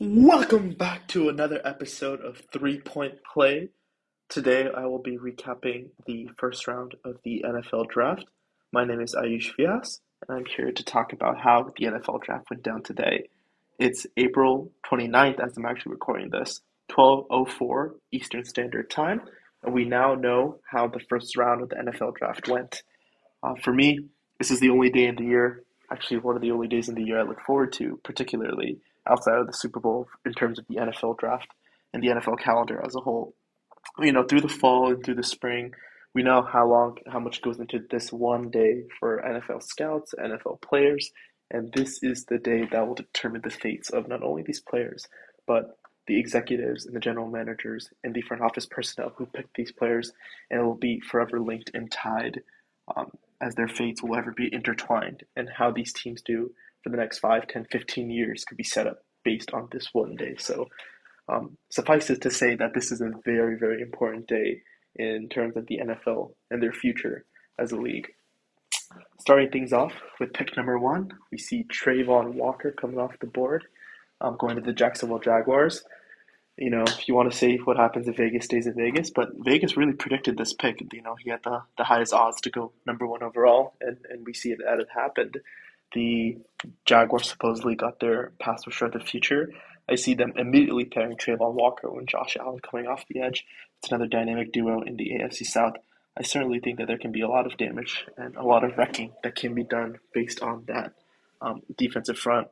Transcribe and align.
Welcome 0.00 0.74
back 0.74 1.08
to 1.08 1.28
another 1.28 1.60
episode 1.64 2.20
of 2.20 2.40
Three 2.52 2.78
Point 2.78 3.14
Play. 3.24 3.70
Today 4.28 4.68
I 4.72 4.86
will 4.86 5.02
be 5.02 5.18
recapping 5.18 5.88
the 6.06 6.28
first 6.38 6.68
round 6.68 6.94
of 7.04 7.16
the 7.24 7.44
NFL 7.44 7.88
draft. 7.88 8.26
My 8.72 8.84
name 8.84 9.00
is 9.00 9.16
Ayush 9.16 9.56
Vyas, 9.58 9.98
and 10.22 10.38
I'm 10.38 10.44
here 10.44 10.70
to 10.70 10.84
talk 10.84 11.12
about 11.12 11.40
how 11.40 11.72
the 11.76 11.86
NFL 11.86 12.22
draft 12.22 12.48
went 12.48 12.62
down 12.62 12.84
today. 12.84 13.28
It's 13.80 14.06
April 14.16 14.70
29th 14.88 15.40
as 15.40 15.56
I'm 15.56 15.66
actually 15.66 15.94
recording 15.94 16.30
this, 16.30 16.60
12:04 16.90 17.96
Eastern 18.12 18.44
Standard 18.44 18.90
Time, 18.90 19.22
and 19.64 19.74
we 19.74 19.84
now 19.84 20.14
know 20.14 20.60
how 20.70 20.86
the 20.86 21.00
first 21.08 21.36
round 21.36 21.60
of 21.60 21.70
the 21.70 21.76
NFL 21.76 22.14
draft 22.14 22.46
went. 22.46 22.84
Uh, 23.42 23.56
for 23.64 23.72
me, 23.72 23.98
this 24.38 24.52
is 24.52 24.60
the 24.60 24.70
only 24.70 24.90
day 24.90 25.06
in 25.06 25.16
the 25.16 25.24
year, 25.24 25.64
actually 25.90 26.18
one 26.18 26.36
of 26.36 26.42
the 26.42 26.52
only 26.52 26.68
days 26.68 26.88
in 26.88 26.94
the 26.94 27.02
year 27.02 27.18
I 27.18 27.24
look 27.24 27.40
forward 27.40 27.72
to, 27.72 27.98
particularly 28.04 28.78
outside 29.08 29.38
of 29.38 29.46
the 29.46 29.52
Super 29.52 29.80
Bowl 29.80 30.08
in 30.24 30.32
terms 30.32 30.58
of 30.58 30.66
the 30.68 30.76
NFL 30.76 31.18
draft 31.18 31.48
and 31.92 32.02
the 32.02 32.08
NFL 32.08 32.40
calendar 32.40 32.82
as 32.84 32.94
a 32.94 33.00
whole. 33.00 33.34
You 33.98 34.12
know, 34.12 34.24
through 34.24 34.42
the 34.42 34.48
fall 34.48 34.92
and 34.92 35.04
through 35.04 35.16
the 35.16 35.22
spring, 35.22 35.72
we 36.14 36.22
know 36.22 36.42
how 36.42 36.68
long, 36.68 36.98
how 37.06 37.18
much 37.18 37.42
goes 37.42 37.58
into 37.58 37.80
this 37.90 38.12
one 38.12 38.50
day 38.50 38.84
for 38.98 39.22
NFL 39.22 39.62
scouts, 39.62 40.14
NFL 40.18 40.60
players, 40.60 41.10
and 41.50 41.72
this 41.72 42.02
is 42.02 42.24
the 42.24 42.38
day 42.38 42.68
that 42.70 42.86
will 42.86 42.94
determine 42.94 43.42
the 43.42 43.50
fates 43.50 43.90
of 43.90 44.08
not 44.08 44.22
only 44.22 44.42
these 44.42 44.60
players, 44.60 45.06
but 45.46 45.78
the 46.06 46.18
executives 46.18 46.86
and 46.86 46.96
the 46.96 47.00
general 47.00 47.28
managers 47.28 47.90
and 48.02 48.14
the 48.14 48.22
front 48.22 48.42
office 48.42 48.66
personnel 48.66 49.12
who 49.16 49.26
picked 49.26 49.54
these 49.54 49.72
players, 49.72 50.12
and 50.50 50.60
it 50.60 50.64
will 50.64 50.74
be 50.74 51.00
forever 51.00 51.38
linked 51.38 51.70
and 51.74 51.90
tied 51.90 52.40
um, 52.96 53.10
as 53.40 53.54
their 53.54 53.68
fates 53.68 54.02
will 54.02 54.16
ever 54.16 54.32
be 54.32 54.52
intertwined, 54.52 55.22
and 55.36 55.48
how 55.48 55.70
these 55.70 55.92
teams 55.92 56.22
do 56.22 56.50
for 56.82 56.90
the 56.90 56.96
next 56.96 57.18
5, 57.18 57.48
10, 57.48 57.66
15 57.70 58.10
years 58.10 58.44
could 58.44 58.56
be 58.56 58.64
set 58.64 58.86
up 58.86 58.98
based 59.24 59.52
on 59.52 59.68
this 59.72 59.88
one 59.92 60.16
day. 60.16 60.36
So, 60.38 60.66
um, 61.28 61.58
suffice 61.70 62.08
it 62.10 62.22
to 62.22 62.30
say 62.30 62.54
that 62.56 62.72
this 62.74 62.90
is 62.90 63.00
a 63.00 63.10
very, 63.24 63.58
very 63.58 63.82
important 63.82 64.26
day 64.26 64.62
in 64.96 65.28
terms 65.28 65.56
of 65.56 65.66
the 65.66 65.78
NFL 65.78 66.32
and 66.50 66.62
their 66.62 66.72
future 66.72 67.24
as 67.58 67.72
a 67.72 67.76
league. 67.76 68.08
Starting 69.20 69.50
things 69.50 69.72
off 69.72 69.92
with 70.18 70.32
pick 70.32 70.56
number 70.56 70.78
one, 70.78 71.10
we 71.30 71.38
see 71.38 71.64
Travon 71.64 72.34
Walker 72.34 72.72
coming 72.72 72.98
off 72.98 73.18
the 73.20 73.26
board, 73.26 73.64
um, 74.20 74.36
going 74.38 74.56
to 74.56 74.62
the 74.62 74.72
Jacksonville 74.72 75.18
Jaguars. 75.18 75.84
You 76.56 76.70
know, 76.70 76.84
if 76.84 77.06
you 77.06 77.14
want 77.14 77.30
to 77.30 77.36
say 77.36 77.58
what 77.58 77.76
happens 77.76 78.08
if 78.08 78.16
Vegas 78.16 78.46
stays 78.46 78.66
in 78.66 78.74
Vegas, 78.74 79.10
but 79.10 79.28
Vegas 79.38 79.76
really 79.76 79.92
predicted 79.92 80.38
this 80.38 80.54
pick. 80.54 80.80
You 80.92 81.02
know, 81.02 81.16
he 81.22 81.30
had 81.30 81.40
the, 81.44 81.62
the 81.76 81.84
highest 81.84 82.12
odds 82.12 82.40
to 82.40 82.50
go 82.50 82.72
number 82.86 83.06
one 83.06 83.22
overall, 83.22 83.74
and, 83.80 83.98
and 84.10 84.26
we 84.26 84.32
see 84.32 84.50
it 84.50 84.58
that 84.64 84.80
it 84.80 84.88
happened 84.92 85.38
the 85.92 86.38
Jaguars 86.84 87.28
supposedly 87.28 87.74
got 87.74 88.00
their 88.00 88.32
pass 88.40 88.66
rusher 88.66 88.86
of 88.86 88.92
the 88.92 89.00
future, 89.00 89.52
I 89.88 89.94
see 89.94 90.14
them 90.14 90.34
immediately 90.36 90.84
pairing 90.84 91.16
Travon 91.16 91.54
Walker 91.54 91.88
and 91.88 92.08
Josh 92.08 92.36
Allen 92.38 92.60
coming 92.60 92.86
off 92.86 93.06
the 93.08 93.20
edge. 93.20 93.44
It's 93.78 93.90
another 93.90 94.06
dynamic 94.06 94.52
duo 94.52 94.82
in 94.82 94.96
the 94.96 95.12
AFC 95.12 95.46
South. 95.46 95.74
I 96.16 96.22
certainly 96.22 96.60
think 96.60 96.78
that 96.78 96.88
there 96.88 96.98
can 96.98 97.12
be 97.12 97.20
a 97.20 97.28
lot 97.28 97.46
of 97.46 97.56
damage 97.56 98.04
and 98.16 98.36
a 98.36 98.42
lot 98.42 98.64
of 98.64 98.76
wrecking 98.76 99.12
that 99.22 99.36
can 99.36 99.54
be 99.54 99.62
done 99.64 99.98
based 100.12 100.42
on 100.42 100.64
that 100.66 100.92
um, 101.40 101.62
defensive 101.76 102.18
front. 102.18 102.48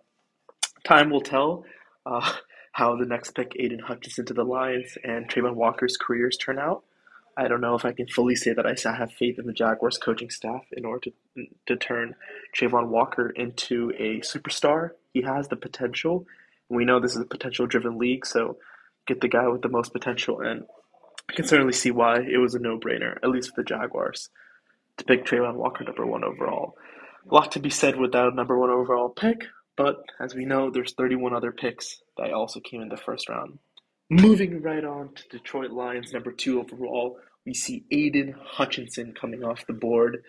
Time 0.85 1.11
will 1.11 1.21
tell 1.21 1.65
uh, 2.07 2.33
how 2.73 2.97
the 2.97 3.07
next 3.07 3.35
pick, 3.35 3.53
Aidan 3.59 3.81
Hutchinson 3.81 4.25
to 4.27 4.35
the 4.35 4.45
Lions, 4.45 4.97
and 5.03 5.29
Travon 5.29 5.55
Walker's 5.55 5.97
careers 5.97 6.37
turn 6.37 6.59
out. 6.59 6.85
I 7.37 7.49
don't 7.49 7.61
know 7.61 7.75
if 7.75 7.85
I 7.85 7.93
can 7.93 8.07
fully 8.09 8.35
say 8.35 8.55
that 8.55 8.67
I 8.67 8.75
have 8.93 9.13
faith 9.13 9.39
in 9.39 9.47
the 9.47 9.53
Jaguars 9.53 9.99
coaching 9.99 10.31
staff 10.31 10.63
in 10.73 10.85
order 10.85 11.11
to 11.35 11.47
to 11.67 11.77
turn 11.77 12.15
Travon 12.57 12.89
Walker 12.89 13.29
into 13.29 13.93
a 13.99 14.21
superstar. 14.21 14.91
He 15.13 15.23
has 15.23 15.49
the 15.49 15.57
potential. 15.57 16.27
We 16.69 16.85
know 16.85 16.99
this 16.99 17.15
is 17.15 17.21
a 17.21 17.27
potential 17.27 17.67
driven 17.67 17.99
league, 17.99 18.25
so 18.25 18.57
get 19.07 19.21
the 19.21 19.29
guy 19.29 19.49
with 19.49 19.63
the 19.63 19.69
most 19.69 19.93
potential, 19.93 20.41
and 20.41 20.65
I 21.29 21.35
can 21.35 21.47
certainly 21.47 21.73
see 21.73 21.91
why 21.91 22.21
it 22.21 22.39
was 22.39 22.55
a 22.55 22.59
no 22.59 22.79
brainer, 22.79 23.17
at 23.23 23.31
least 23.31 23.51
for 23.51 23.63
the 23.63 23.69
Jaguars, 23.69 24.31
to 24.97 25.05
pick 25.05 25.25
Travon 25.25 25.57
Walker 25.57 25.85
number 25.85 26.07
one 26.07 26.25
overall. 26.25 26.77
A 27.31 27.35
lot 27.35 27.53
to 27.53 27.61
be 27.61 27.71
said 27.71 27.97
with 27.97 28.13
that 28.13 28.35
number 28.35 28.59
one 28.59 28.71
overall 28.71 29.09
pick, 29.09 29.47
but 29.77 30.03
as 30.21 30.35
we 30.35 30.45
know, 30.45 30.71
there's 30.71 30.95
31 30.95 31.35
other 31.35 31.53
picks 31.53 32.01
that 32.17 32.33
also 32.33 32.61
came 32.61 32.81
in 32.81 32.89
the 32.89 32.97
first 32.97 33.29
round. 33.29 33.59
Moving 34.09 34.63
right 34.63 34.85
on 34.85 35.15
to 35.15 35.29
Detroit 35.31 35.73
Lions, 35.73 36.13
number 36.13 36.31
two 36.31 36.61
overall, 36.61 37.19
we 37.45 37.53
see 37.53 37.85
Aidan 37.91 38.37
Hutchinson 38.41 39.13
coming 39.13 39.43
off 39.43 39.67
the 39.67 39.73
board. 39.73 40.23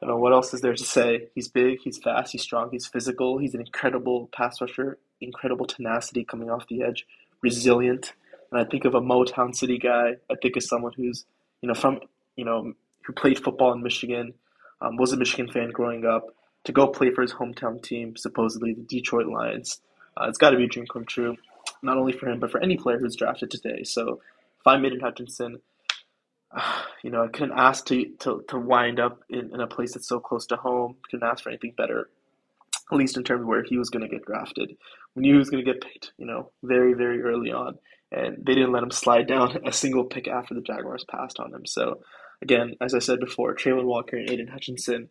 I 0.00 0.06
don't 0.06 0.10
know 0.10 0.20
what 0.20 0.32
else 0.32 0.54
is 0.54 0.60
there 0.60 0.74
to 0.74 0.84
say. 0.84 1.26
He's 1.34 1.48
big, 1.48 1.80
he's 1.80 1.98
fast, 1.98 2.30
he's 2.30 2.42
strong, 2.42 2.68
he's 2.70 2.86
physical, 2.86 3.38
he's 3.38 3.54
an 3.54 3.60
incredible 3.60 4.28
pass 4.32 4.60
rusher, 4.60 4.98
incredible 5.20 5.66
tenacity 5.66 6.24
coming 6.24 6.48
off 6.48 6.68
the 6.68 6.84
edge, 6.84 7.04
resilient. 7.42 8.12
And 8.52 8.60
I 8.60 8.64
think 8.64 8.84
of 8.84 8.94
a 8.94 9.00
Motown 9.00 9.52
City 9.52 9.78
guy. 9.78 10.12
I 10.30 10.34
think 10.40 10.54
of 10.54 10.62
someone 10.62 10.92
who's, 10.96 11.24
you 11.60 11.66
know, 11.66 11.74
from, 11.74 11.98
you 12.36 12.44
know, 12.44 12.72
who 13.04 13.12
played 13.14 13.42
football 13.42 13.72
in 13.72 13.82
Michigan, 13.82 14.32
um, 14.80 14.96
was 14.96 15.12
a 15.12 15.16
Michigan 15.16 15.50
fan 15.50 15.70
growing 15.70 16.06
up, 16.06 16.28
to 16.62 16.70
go 16.70 16.86
play 16.86 17.10
for 17.10 17.22
his 17.22 17.32
hometown 17.32 17.82
team, 17.82 18.14
supposedly 18.14 18.74
the 18.74 18.82
Detroit 18.82 19.26
Lions. 19.26 19.80
Uh, 20.16 20.26
it's 20.28 20.38
got 20.38 20.50
to 20.50 20.56
be 20.56 20.64
a 20.64 20.68
dream 20.68 20.86
come 20.86 21.04
true 21.04 21.36
not 21.82 21.98
only 21.98 22.12
for 22.12 22.28
him 22.28 22.40
but 22.40 22.50
for 22.50 22.62
any 22.62 22.76
player 22.76 22.98
who's 22.98 23.16
drafted 23.16 23.50
today. 23.50 23.82
So 23.84 24.20
if 24.60 24.66
I'm 24.66 24.84
Aidan 24.84 25.00
Hutchinson, 25.00 25.60
you 27.02 27.10
know, 27.10 27.24
I 27.24 27.28
couldn't 27.28 27.58
ask 27.58 27.86
to 27.86 28.04
to, 28.20 28.44
to 28.48 28.58
wind 28.58 29.00
up 29.00 29.22
in, 29.28 29.52
in 29.52 29.60
a 29.60 29.66
place 29.66 29.94
that's 29.94 30.08
so 30.08 30.20
close 30.20 30.46
to 30.46 30.56
home. 30.56 30.96
Couldn't 31.10 31.28
ask 31.28 31.42
for 31.42 31.50
anything 31.50 31.74
better, 31.76 32.08
at 32.90 32.96
least 32.96 33.16
in 33.16 33.24
terms 33.24 33.42
of 33.42 33.48
where 33.48 33.62
he 33.64 33.78
was 33.78 33.90
going 33.90 34.02
to 34.02 34.08
get 34.08 34.24
drafted. 34.24 34.76
We 35.14 35.22
knew 35.22 35.32
he 35.32 35.38
was 35.38 35.50
going 35.50 35.64
to 35.64 35.70
get 35.72 35.82
picked, 35.82 36.12
you 36.18 36.26
know, 36.26 36.50
very 36.62 36.94
very 36.94 37.22
early 37.22 37.52
on, 37.52 37.78
and 38.10 38.36
they 38.44 38.54
didn't 38.54 38.72
let 38.72 38.82
him 38.82 38.90
slide 38.90 39.26
down 39.26 39.58
a 39.66 39.72
single 39.72 40.04
pick 40.04 40.28
after 40.28 40.54
the 40.54 40.60
Jaguars 40.60 41.04
passed 41.04 41.40
on 41.40 41.52
him. 41.52 41.66
So 41.66 42.00
again, 42.40 42.76
as 42.80 42.94
I 42.94 42.98
said 42.98 43.20
before, 43.20 43.54
Travon 43.54 43.84
Walker 43.84 44.16
and 44.16 44.30
Aidan 44.30 44.48
Hutchinson. 44.48 45.08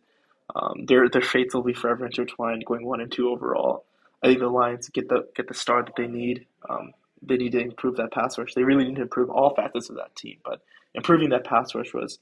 Um, 0.54 0.84
their 0.84 1.08
their 1.08 1.22
fates 1.22 1.54
will 1.54 1.62
be 1.62 1.72
forever 1.72 2.04
intertwined, 2.04 2.66
going 2.66 2.84
one 2.84 3.00
and 3.00 3.10
two 3.10 3.30
overall. 3.30 3.86
I 4.22 4.28
think 4.28 4.40
the 4.40 4.48
Lions 4.48 4.88
get 4.88 5.08
the 5.08 5.28
get 5.34 5.48
the 5.48 5.54
start 5.54 5.86
that 5.86 5.96
they 5.96 6.06
need. 6.06 6.46
Um, 6.68 6.92
they 7.22 7.36
need 7.36 7.52
to 7.52 7.60
improve 7.60 7.96
that 7.96 8.12
pass 8.12 8.38
rush. 8.38 8.54
They 8.54 8.64
really 8.64 8.84
need 8.84 8.96
to 8.96 9.02
improve 9.02 9.30
all 9.30 9.54
facets 9.54 9.90
of 9.90 9.96
that 9.96 10.14
team. 10.16 10.38
But 10.44 10.60
improving 10.94 11.30
that 11.30 11.44
pass 11.44 11.74
rush 11.74 11.94
was 11.94 12.18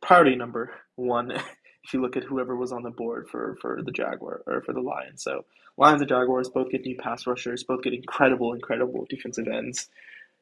priority 0.00 0.36
number 0.36 0.72
one. 0.96 1.30
if 1.84 1.92
you 1.92 2.00
look 2.00 2.16
at 2.16 2.24
whoever 2.24 2.54
was 2.54 2.72
on 2.72 2.82
the 2.82 2.90
board 2.90 3.28
for, 3.28 3.56
for 3.60 3.82
the 3.82 3.90
Jaguar 3.90 4.42
or 4.46 4.62
for 4.62 4.72
the 4.72 4.80
Lions, 4.80 5.22
so 5.22 5.44
Lions 5.76 6.00
and 6.00 6.08
Jaguars 6.08 6.48
both 6.48 6.70
get 6.70 6.84
new 6.84 6.96
pass 6.96 7.26
rushers, 7.26 7.64
both 7.64 7.82
get 7.82 7.92
incredible, 7.92 8.52
incredible 8.52 9.06
defensive 9.08 9.48
ends, 9.48 9.88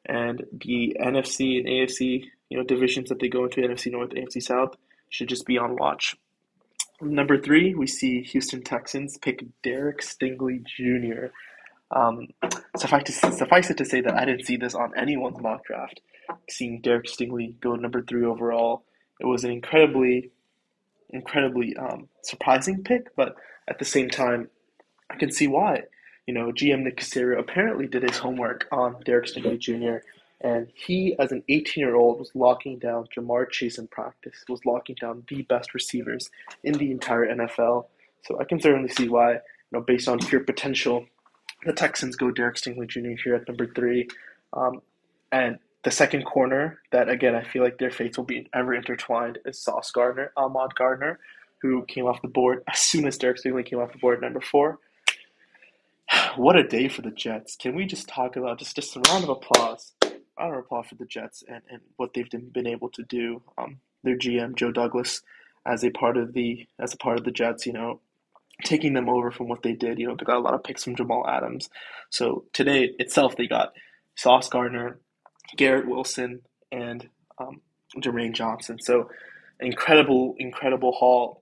and 0.05 0.43
the 0.51 0.95
NFC 0.99 1.57
and 1.57 1.67
AFC 1.67 2.25
you 2.49 2.57
know 2.57 2.63
divisions 2.63 3.09
that 3.09 3.19
they 3.19 3.29
go 3.29 3.45
into 3.45 3.61
NFC 3.61 3.91
North, 3.91 4.11
AFC 4.11 4.43
South 4.43 4.75
should 5.09 5.29
just 5.29 5.45
be 5.45 5.57
on 5.57 5.77
watch. 5.77 6.15
Number 7.01 7.41
three, 7.41 7.73
we 7.73 7.87
see 7.87 8.21
Houston 8.21 8.61
Texans 8.63 9.17
pick 9.17 9.43
Derek 9.63 10.01
Stingley 10.01 10.63
Jr. 10.63 11.27
Um, 11.89 12.27
suffice, 12.77 13.03
to, 13.05 13.11
suffice 13.31 13.69
it 13.71 13.77
to 13.77 13.85
say 13.85 14.01
that 14.01 14.13
I 14.13 14.23
didn't 14.25 14.45
see 14.45 14.55
this 14.55 14.75
on 14.75 14.91
anyone's 14.95 15.39
mock 15.41 15.65
draft. 15.65 15.99
Seeing 16.47 16.79
Derek 16.79 17.07
Stingley 17.07 17.59
go 17.59 17.75
number 17.75 18.03
three 18.03 18.23
overall, 18.23 18.83
it 19.19 19.25
was 19.25 19.43
an 19.43 19.51
incredibly, 19.51 20.29
incredibly 21.09 21.75
um, 21.75 22.07
surprising 22.21 22.83
pick, 22.83 23.15
but 23.15 23.35
at 23.67 23.79
the 23.79 23.85
same 23.85 24.09
time, 24.09 24.49
I 25.09 25.15
can 25.15 25.31
see 25.31 25.47
why. 25.47 25.83
You 26.27 26.35
know, 26.35 26.51
GM 26.51 26.83
Nick 26.83 26.97
Caserio 26.97 27.39
apparently 27.39 27.87
did 27.87 28.03
his 28.03 28.19
homework 28.19 28.67
on 28.71 29.01
Derek 29.03 29.25
Stingley 29.25 29.57
Jr. 29.57 30.05
And 30.43 30.67
he, 30.73 31.15
as 31.19 31.31
an 31.31 31.43
18 31.49 31.83
year 31.83 31.95
old, 31.95 32.19
was 32.19 32.31
locking 32.33 32.79
down 32.79 33.07
Ja'Marr 33.15 33.49
Chase 33.49 33.77
in 33.77 33.87
practice, 33.87 34.43
was 34.49 34.65
locking 34.65 34.95
down 34.99 35.23
the 35.29 35.43
best 35.43 35.73
receivers 35.73 36.29
in 36.63 36.73
the 36.73 36.91
entire 36.91 37.27
NFL. 37.27 37.85
So 38.23 38.39
I 38.39 38.43
can 38.43 38.59
certainly 38.59 38.89
see 38.89 39.07
why, 39.07 39.33
you 39.33 39.39
know, 39.71 39.81
based 39.81 40.07
on 40.07 40.19
pure 40.19 40.41
potential, 40.41 41.05
the 41.65 41.73
Texans 41.73 42.15
go 42.15 42.31
Derek 42.31 42.55
Stingley 42.55 42.87
Jr. 42.87 43.21
here 43.23 43.35
at 43.35 43.47
number 43.47 43.67
three. 43.67 44.07
Um, 44.53 44.81
and 45.31 45.59
the 45.83 45.91
second 45.91 46.25
corner, 46.25 46.79
that 46.91 47.07
again, 47.07 47.35
I 47.35 47.43
feel 47.43 47.63
like 47.63 47.77
their 47.77 47.91
fates 47.91 48.17
will 48.17 48.25
be 48.25 48.47
ever 48.53 48.73
intertwined, 48.73 49.37
is 49.45 49.59
Sauce 49.59 49.91
Gardner, 49.91 50.31
Ahmad 50.35 50.73
Gardner, 50.75 51.19
who 51.61 51.85
came 51.85 52.05
off 52.07 52.21
the 52.23 52.27
board 52.27 52.63
as 52.67 52.79
soon 52.79 53.05
as 53.05 53.17
Derek 53.17 53.37
Stingley 53.37 53.65
came 53.65 53.79
off 53.79 53.91
the 53.91 53.99
board 53.99 54.21
number 54.21 54.41
four. 54.41 54.79
What 56.35 56.55
a 56.55 56.63
day 56.63 56.87
for 56.87 57.01
the 57.01 57.11
Jets. 57.11 57.55
Can 57.55 57.75
we 57.75 57.85
just 57.85 58.07
talk 58.07 58.35
about 58.35 58.59
just 58.59 58.95
a 58.95 59.01
round 59.09 59.23
of 59.23 59.29
applause 59.29 59.93
I 60.41 60.47
don't 60.47 60.59
applaud 60.59 60.87
for 60.87 60.95
the 60.95 61.05
Jets 61.05 61.43
and, 61.47 61.61
and 61.69 61.81
what 61.97 62.13
they've 62.13 62.29
been 62.53 62.67
able 62.67 62.89
to 62.89 63.03
do. 63.03 63.43
Um, 63.57 63.79
their 64.03 64.17
GM 64.17 64.55
Joe 64.55 64.71
Douglas, 64.71 65.21
as 65.65 65.83
a 65.83 65.91
part 65.91 66.17
of 66.17 66.33
the 66.33 66.67
as 66.79 66.93
a 66.93 66.97
part 66.97 67.19
of 67.19 67.25
the 67.25 67.31
Jets, 67.31 67.65
you 67.65 67.73
know, 67.73 68.01
taking 68.65 68.93
them 68.93 69.09
over 69.09 69.31
from 69.31 69.47
what 69.47 69.63
they 69.63 69.73
did. 69.73 69.99
You 69.99 70.07
know, 70.07 70.15
they 70.15 70.25
got 70.25 70.37
a 70.37 70.41
lot 70.41 70.55
of 70.55 70.63
picks 70.63 70.83
from 70.83 70.95
Jamal 70.95 71.27
Adams. 71.27 71.69
So 72.09 72.45
today 72.53 72.91
itself, 72.99 73.35
they 73.35 73.47
got 73.47 73.73
Sauce 74.15 74.49
Gardner, 74.49 74.99
Garrett 75.57 75.87
Wilson, 75.87 76.41
and 76.71 77.07
um, 77.39 77.61
Jermaine 77.97 78.33
Johnson. 78.33 78.79
So 78.81 79.09
incredible, 79.59 80.35
incredible 80.39 80.93
haul 80.93 81.40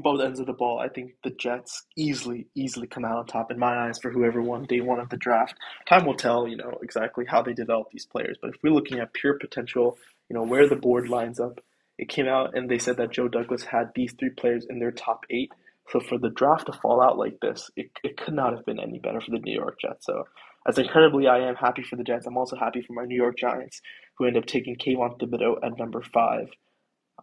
both 0.00 0.20
ends 0.20 0.40
of 0.40 0.46
the 0.46 0.52
ball, 0.52 0.78
I 0.78 0.88
think 0.88 1.14
the 1.22 1.30
Jets 1.30 1.84
easily, 1.96 2.46
easily 2.54 2.86
come 2.86 3.04
out 3.04 3.18
on 3.18 3.26
top 3.26 3.50
in 3.50 3.58
my 3.58 3.86
eyes 3.86 3.98
for 3.98 4.10
whoever 4.10 4.40
won 4.42 4.64
day 4.64 4.80
one 4.80 5.00
of 5.00 5.08
the 5.08 5.16
draft. 5.16 5.54
Time 5.88 6.06
will 6.06 6.16
tell, 6.16 6.48
you 6.48 6.56
know, 6.56 6.78
exactly 6.82 7.24
how 7.26 7.42
they 7.42 7.52
develop 7.52 7.90
these 7.90 8.06
players. 8.06 8.36
But 8.40 8.50
if 8.50 8.56
we're 8.62 8.72
looking 8.72 8.98
at 8.98 9.12
pure 9.12 9.38
potential, 9.38 9.98
you 10.28 10.34
know, 10.34 10.42
where 10.42 10.68
the 10.68 10.76
board 10.76 11.08
lines 11.08 11.38
up, 11.38 11.60
it 11.98 12.08
came 12.08 12.26
out 12.26 12.56
and 12.56 12.68
they 12.68 12.78
said 12.78 12.96
that 12.96 13.12
Joe 13.12 13.28
Douglas 13.28 13.64
had 13.64 13.92
these 13.94 14.12
three 14.12 14.30
players 14.30 14.66
in 14.68 14.78
their 14.78 14.90
top 14.90 15.24
eight. 15.30 15.52
So 15.90 16.00
for 16.00 16.18
the 16.18 16.30
draft 16.30 16.66
to 16.66 16.72
fall 16.72 17.02
out 17.02 17.18
like 17.18 17.38
this, 17.40 17.70
it, 17.76 17.90
it 18.02 18.16
could 18.16 18.34
not 18.34 18.54
have 18.54 18.64
been 18.64 18.80
any 18.80 18.98
better 18.98 19.20
for 19.20 19.30
the 19.30 19.38
New 19.38 19.54
York 19.54 19.78
Jets. 19.80 20.06
So 20.06 20.24
as 20.66 20.78
incredibly 20.78 21.26
I 21.28 21.40
am 21.46 21.56
happy 21.56 21.82
for 21.82 21.96
the 21.96 22.04
Jets, 22.04 22.26
I'm 22.26 22.38
also 22.38 22.56
happy 22.56 22.82
for 22.82 22.94
my 22.94 23.04
New 23.04 23.16
York 23.16 23.36
Giants, 23.38 23.82
who 24.16 24.26
end 24.26 24.36
up 24.36 24.46
taking 24.46 24.76
Kayvon 24.76 25.20
Thibodeaux 25.20 25.58
at 25.62 25.78
number 25.78 26.02
five. 26.02 26.48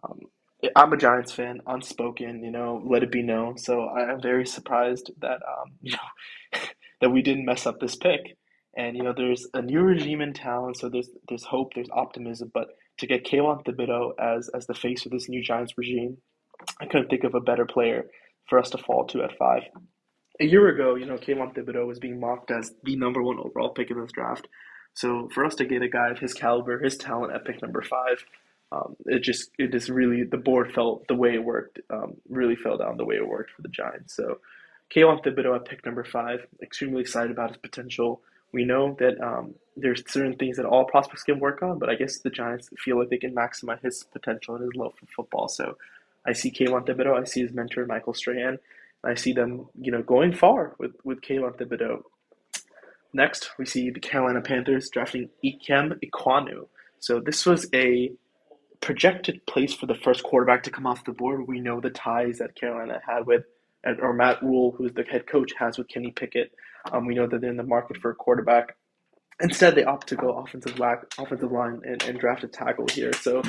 Um, 0.02 0.20
I'm 0.76 0.92
a 0.92 0.96
Giants 0.96 1.32
fan, 1.32 1.60
unspoken, 1.66 2.42
you 2.44 2.50
know, 2.50 2.82
let 2.84 3.02
it 3.02 3.10
be 3.10 3.22
known. 3.22 3.58
So 3.58 3.82
I 3.82 4.12
am 4.12 4.20
very 4.20 4.46
surprised 4.46 5.10
that 5.20 5.40
um, 5.42 5.72
you 5.80 5.92
know 5.92 6.60
that 7.00 7.10
we 7.10 7.22
didn't 7.22 7.44
mess 7.44 7.66
up 7.66 7.80
this 7.80 7.96
pick. 7.96 8.20
And 8.76 8.96
you 8.96 9.02
know, 9.02 9.12
there's 9.14 9.46
a 9.52 9.60
new 9.60 9.80
regime 9.80 10.20
in 10.20 10.32
town, 10.32 10.74
so 10.74 10.88
there's 10.88 11.10
there's 11.28 11.44
hope, 11.44 11.72
there's 11.74 11.90
optimism. 11.92 12.50
But 12.54 12.68
to 12.98 13.06
get 13.06 13.26
Kayvon 13.26 13.64
Thibodeaux 13.64 14.12
as 14.18 14.48
as 14.54 14.66
the 14.66 14.74
face 14.74 15.04
of 15.04 15.12
this 15.12 15.28
new 15.28 15.42
Giants 15.42 15.74
regime, 15.76 16.18
I 16.80 16.86
couldn't 16.86 17.08
think 17.08 17.24
of 17.24 17.34
a 17.34 17.40
better 17.40 17.66
player 17.66 18.04
for 18.48 18.58
us 18.58 18.70
to 18.70 18.78
fall 18.78 19.06
to 19.08 19.22
at 19.22 19.36
five. 19.38 19.62
A 20.40 20.46
year 20.46 20.68
ago, 20.68 20.94
you 20.94 21.04
know, 21.04 21.16
Kayvon 21.16 21.54
Thibodeaux 21.54 21.86
was 21.86 21.98
being 21.98 22.18
mocked 22.18 22.50
as 22.50 22.72
the 22.84 22.96
number 22.96 23.22
one 23.22 23.38
overall 23.38 23.70
pick 23.70 23.90
in 23.90 24.00
this 24.00 24.12
draft. 24.12 24.48
So 24.94 25.28
for 25.34 25.44
us 25.44 25.54
to 25.56 25.64
get 25.64 25.82
a 25.82 25.88
guy 25.88 26.10
of 26.10 26.18
his 26.18 26.34
caliber, 26.34 26.78
his 26.82 26.96
talent 26.96 27.34
at 27.34 27.44
pick 27.44 27.62
number 27.62 27.82
five, 27.82 28.24
um, 28.72 28.96
it 29.06 29.22
just 29.22 29.50
it 29.58 29.70
just 29.70 29.88
really 29.88 30.24
the 30.24 30.38
board 30.38 30.72
felt 30.72 31.06
the 31.06 31.14
way 31.14 31.34
it 31.34 31.44
worked 31.44 31.78
um, 31.90 32.14
really 32.28 32.56
fell 32.56 32.78
down 32.78 32.96
the 32.96 33.04
way 33.04 33.16
it 33.16 33.28
worked 33.28 33.50
for 33.50 33.62
the 33.62 33.68
Giants. 33.68 34.16
So 34.16 34.38
Kayvon 34.94 35.22
Thibodeaux 35.22 35.56
at 35.56 35.64
pick 35.66 35.84
number 35.84 36.04
five, 36.04 36.46
extremely 36.62 37.02
excited 37.02 37.30
about 37.30 37.50
his 37.50 37.58
potential. 37.58 38.22
We 38.52 38.64
know 38.64 38.96
that 38.98 39.20
um, 39.20 39.54
there's 39.76 40.02
certain 40.10 40.36
things 40.36 40.56
that 40.56 40.66
all 40.66 40.84
prospects 40.84 41.22
can 41.22 41.38
work 41.38 41.62
on, 41.62 41.78
but 41.78 41.88
I 41.88 41.94
guess 41.94 42.18
the 42.18 42.30
Giants 42.30 42.68
feel 42.78 42.98
like 42.98 43.08
they 43.08 43.16
can 43.18 43.34
maximize 43.34 43.82
his 43.82 44.04
potential 44.04 44.54
and 44.54 44.64
his 44.64 44.74
love 44.74 44.92
for 44.98 45.06
football. 45.16 45.48
So 45.48 45.76
I 46.26 46.32
see 46.32 46.50
Kayvon 46.50 46.86
Thibodeaux, 46.86 47.20
I 47.20 47.24
see 47.24 47.42
his 47.42 47.52
mentor 47.52 47.86
Michael 47.86 48.14
Strahan, 48.14 48.58
I 49.04 49.14
see 49.14 49.32
them, 49.32 49.68
you 49.80 49.90
know, 49.90 50.02
going 50.02 50.32
far 50.32 50.76
with 50.78 50.92
with 51.04 51.20
Kayvon 51.20 51.56
Thibodeaux. 51.58 52.02
Next, 53.12 53.50
we 53.58 53.66
see 53.66 53.90
the 53.90 54.00
Carolina 54.00 54.40
Panthers 54.40 54.88
drafting 54.88 55.28
Ikem 55.44 55.98
Ekwonu. 56.02 56.68
So 56.98 57.20
this 57.20 57.44
was 57.44 57.66
a 57.74 58.12
projected 58.82 59.46
place 59.46 59.72
for 59.72 59.86
the 59.86 59.94
first 59.94 60.22
quarterback 60.24 60.64
to 60.64 60.70
come 60.70 60.86
off 60.86 61.04
the 61.04 61.12
board, 61.12 61.46
we 61.46 61.60
know 61.60 61.80
the 61.80 61.90
ties 61.90 62.38
that 62.38 62.56
Carolina 62.56 63.00
had 63.06 63.26
with, 63.26 63.44
or 64.00 64.12
Matt 64.12 64.42
Rhule, 64.42 64.72
who's 64.72 64.92
the 64.92 65.04
head 65.04 65.26
coach, 65.26 65.52
has 65.58 65.78
with 65.78 65.88
Kenny 65.88 66.10
Pickett. 66.10 66.52
Um, 66.92 67.06
we 67.06 67.14
know 67.14 67.26
that 67.26 67.40
they're 67.40 67.50
in 67.50 67.56
the 67.56 67.62
market 67.62 67.96
for 67.98 68.10
a 68.10 68.14
quarterback. 68.14 68.76
Instead, 69.40 69.76
they 69.76 69.84
opt 69.84 70.08
to 70.08 70.16
go 70.16 70.36
offensive 70.36 70.78
line, 70.78 70.98
offensive 71.16 71.50
line 71.50 71.80
and, 71.84 72.02
and 72.02 72.18
draft 72.18 72.44
a 72.44 72.48
tackle 72.48 72.86
here. 72.88 73.12
So, 73.14 73.42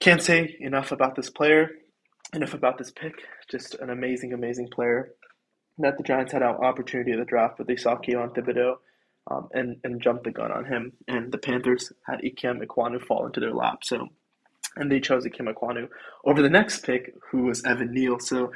can't 0.00 0.22
say 0.22 0.56
enough 0.60 0.92
about 0.92 1.14
this 1.14 1.30
player, 1.30 1.70
enough 2.34 2.54
about 2.54 2.78
this 2.78 2.90
pick. 2.90 3.14
Just 3.50 3.74
an 3.76 3.90
amazing, 3.90 4.32
amazing 4.32 4.68
player. 4.68 5.12
That 5.78 5.96
the 5.96 6.02
Giants 6.02 6.32
had 6.32 6.42
an 6.42 6.48
opportunity 6.48 7.12
at 7.12 7.18
the 7.18 7.24
draft, 7.24 7.58
but 7.58 7.66
they 7.66 7.76
saw 7.76 7.96
Kayvon 7.96 8.34
Thibodeaux 8.34 8.76
um, 9.30 9.48
and 9.52 9.76
and 9.84 10.02
jumped 10.02 10.24
the 10.24 10.30
gun 10.30 10.50
on 10.50 10.64
him. 10.64 10.92
And 11.06 11.30
the 11.30 11.38
Panthers 11.38 11.92
had 12.06 12.20
Ikem 12.20 12.64
Ekwonu 12.64 13.00
fall 13.00 13.26
into 13.26 13.40
their 13.40 13.54
lap. 13.54 13.84
So 13.84 14.08
and 14.78 14.90
they 14.90 15.00
chose 15.00 15.24
Ikem 15.24 15.52
Ekwonu 15.52 15.88
over 16.24 16.40
the 16.40 16.50
next 16.50 16.84
pick, 16.84 17.14
who 17.30 17.42
was 17.42 17.64
Evan 17.64 17.92
Neal. 17.92 18.18
So 18.18 18.52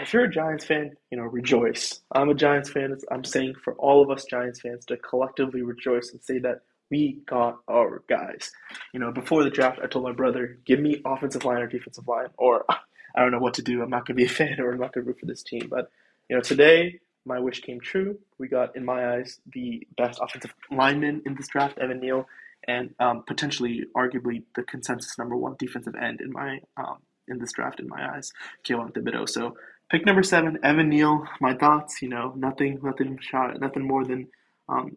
if 0.00 0.12
you're 0.12 0.24
a 0.24 0.30
Giants 0.30 0.64
fan, 0.64 0.92
you 1.10 1.18
know, 1.18 1.24
rejoice. 1.24 2.00
I'm 2.12 2.28
a 2.28 2.34
Giants 2.34 2.70
fan. 2.70 2.96
I'm 3.10 3.24
saying 3.24 3.54
for 3.64 3.74
all 3.74 4.02
of 4.02 4.10
us 4.10 4.24
Giants 4.24 4.60
fans 4.60 4.84
to 4.86 4.96
collectively 4.96 5.62
rejoice 5.62 6.10
and 6.12 6.22
say 6.22 6.38
that 6.40 6.60
we 6.90 7.20
got 7.26 7.58
our 7.68 8.02
guys. 8.08 8.50
You 8.92 9.00
know, 9.00 9.12
before 9.12 9.44
the 9.44 9.50
draft, 9.50 9.80
I 9.82 9.86
told 9.86 10.04
my 10.04 10.12
brother, 10.12 10.58
give 10.64 10.80
me 10.80 11.00
offensive 11.04 11.44
line 11.44 11.62
or 11.62 11.66
defensive 11.66 12.06
line, 12.08 12.28
or 12.36 12.64
I 13.14 13.20
don't 13.20 13.32
know 13.32 13.38
what 13.38 13.54
to 13.54 13.62
do. 13.62 13.82
I'm 13.82 13.90
not 13.90 14.06
going 14.06 14.16
to 14.16 14.22
be 14.22 14.24
a 14.24 14.28
fan 14.28 14.60
or 14.60 14.72
I'm 14.72 14.80
not 14.80 14.92
going 14.92 15.04
to 15.04 15.08
root 15.08 15.20
for 15.20 15.26
this 15.26 15.42
team. 15.42 15.68
But, 15.70 15.90
you 16.28 16.36
know, 16.36 16.42
today, 16.42 17.00
my 17.24 17.38
wish 17.38 17.60
came 17.60 17.80
true. 17.80 18.18
We 18.38 18.48
got, 18.48 18.76
in 18.76 18.84
my 18.84 19.14
eyes, 19.14 19.40
the 19.52 19.86
best 19.96 20.20
offensive 20.22 20.54
lineman 20.70 21.22
in 21.26 21.34
this 21.34 21.48
draft, 21.48 21.78
Evan 21.78 22.00
Neal 22.00 22.26
and 22.70 22.94
um, 23.00 23.24
potentially, 23.26 23.84
arguably, 23.96 24.44
the 24.54 24.62
consensus 24.62 25.18
number 25.18 25.36
one 25.36 25.56
defensive 25.58 25.94
end 26.00 26.20
in 26.20 26.30
my 26.32 26.60
um, 26.76 26.98
in 27.28 27.38
this 27.38 27.52
draft 27.52 27.80
in 27.80 27.88
my 27.88 28.14
eyes, 28.14 28.32
Kayvon 28.64 28.92
Thibodeaux. 28.92 29.28
So 29.28 29.56
pick 29.90 30.04
number 30.06 30.22
seven, 30.22 30.58
Evan 30.62 30.88
Neal. 30.88 31.24
My 31.40 31.54
thoughts, 31.54 32.02
you 32.02 32.08
know, 32.08 32.32
nothing, 32.36 32.80
nothing 32.82 33.18
shot, 33.20 33.60
nothing 33.60 33.86
more 33.86 34.04
than 34.04 34.28
um, 34.68 34.96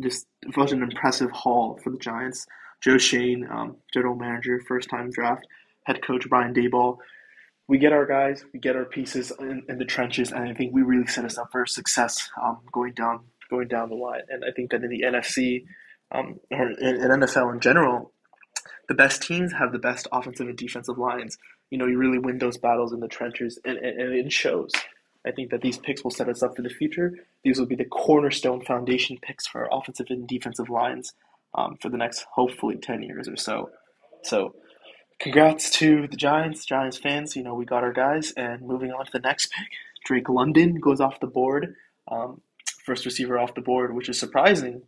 just 0.00 0.26
such 0.54 0.72
an 0.72 0.82
impressive 0.82 1.30
haul 1.30 1.78
for 1.82 1.90
the 1.90 1.98
Giants. 1.98 2.46
Joe 2.80 2.98
Schoen, 2.98 3.46
um, 3.50 3.76
general 3.92 4.14
manager, 4.14 4.60
first 4.68 4.88
time 4.88 5.10
draft, 5.10 5.44
head 5.84 6.00
coach 6.06 6.28
Brian 6.28 6.54
Daboll. 6.54 6.98
We 7.66 7.78
get 7.78 7.92
our 7.92 8.06
guys, 8.06 8.44
we 8.52 8.60
get 8.60 8.76
our 8.76 8.84
pieces 8.84 9.32
in, 9.40 9.62
in 9.68 9.78
the 9.78 9.84
trenches, 9.84 10.30
and 10.32 10.48
I 10.48 10.54
think 10.54 10.72
we 10.72 10.82
really 10.82 11.06
set 11.06 11.24
us 11.24 11.36
up 11.36 11.48
for 11.50 11.66
success 11.66 12.30
um, 12.40 12.58
going 12.72 12.94
down 12.94 13.20
going 13.50 13.68
down 13.68 13.88
the 13.88 13.96
line. 13.96 14.22
And 14.28 14.44
I 14.44 14.52
think 14.54 14.70
that 14.70 14.82
in 14.84 14.90
the 14.90 15.02
NFC, 15.02 15.64
um, 16.12 16.40
or 16.50 16.70
in, 16.70 16.96
in 16.96 17.10
NFL 17.20 17.52
in 17.54 17.60
general, 17.60 18.12
the 18.88 18.94
best 18.94 19.22
teams 19.22 19.52
have 19.52 19.72
the 19.72 19.78
best 19.78 20.08
offensive 20.12 20.48
and 20.48 20.56
defensive 20.56 20.98
lines. 20.98 21.38
You 21.70 21.78
know, 21.78 21.86
you 21.86 21.98
really 21.98 22.18
win 22.18 22.38
those 22.38 22.56
battles 22.56 22.92
in 22.92 23.00
the 23.00 23.08
trenches, 23.08 23.58
and, 23.64 23.76
and, 23.78 24.00
and 24.00 24.14
it 24.14 24.32
shows. 24.32 24.72
I 25.26 25.30
think 25.32 25.50
that 25.50 25.60
these 25.60 25.76
picks 25.78 26.02
will 26.02 26.10
set 26.10 26.28
us 26.28 26.42
up 26.42 26.56
for 26.56 26.62
the 26.62 26.70
future. 26.70 27.12
These 27.44 27.58
will 27.58 27.66
be 27.66 27.74
the 27.74 27.84
cornerstone 27.84 28.64
foundation 28.64 29.18
picks 29.20 29.46
for 29.46 29.62
our 29.64 29.78
offensive 29.78 30.06
and 30.08 30.26
defensive 30.26 30.70
lines 30.70 31.12
um, 31.54 31.76
for 31.80 31.90
the 31.90 31.98
next, 31.98 32.24
hopefully, 32.32 32.76
10 32.76 33.02
years 33.02 33.28
or 33.28 33.36
so. 33.36 33.70
So, 34.22 34.54
congrats 35.18 35.70
to 35.72 36.06
the 36.08 36.16
Giants, 36.16 36.64
Giants 36.64 36.96
fans. 36.96 37.36
You 37.36 37.42
know, 37.42 37.54
we 37.54 37.66
got 37.66 37.84
our 37.84 37.92
guys. 37.92 38.32
And 38.36 38.62
moving 38.62 38.90
on 38.92 39.04
to 39.04 39.12
the 39.12 39.20
next 39.20 39.52
pick, 39.52 39.68
Drake 40.06 40.28
London 40.30 40.76
goes 40.80 41.00
off 41.00 41.20
the 41.20 41.26
board. 41.26 41.74
Um, 42.10 42.40
first 42.86 43.04
receiver 43.04 43.38
off 43.38 43.54
the 43.54 43.60
board, 43.60 43.94
which 43.94 44.08
is 44.08 44.18
surprising 44.18 44.82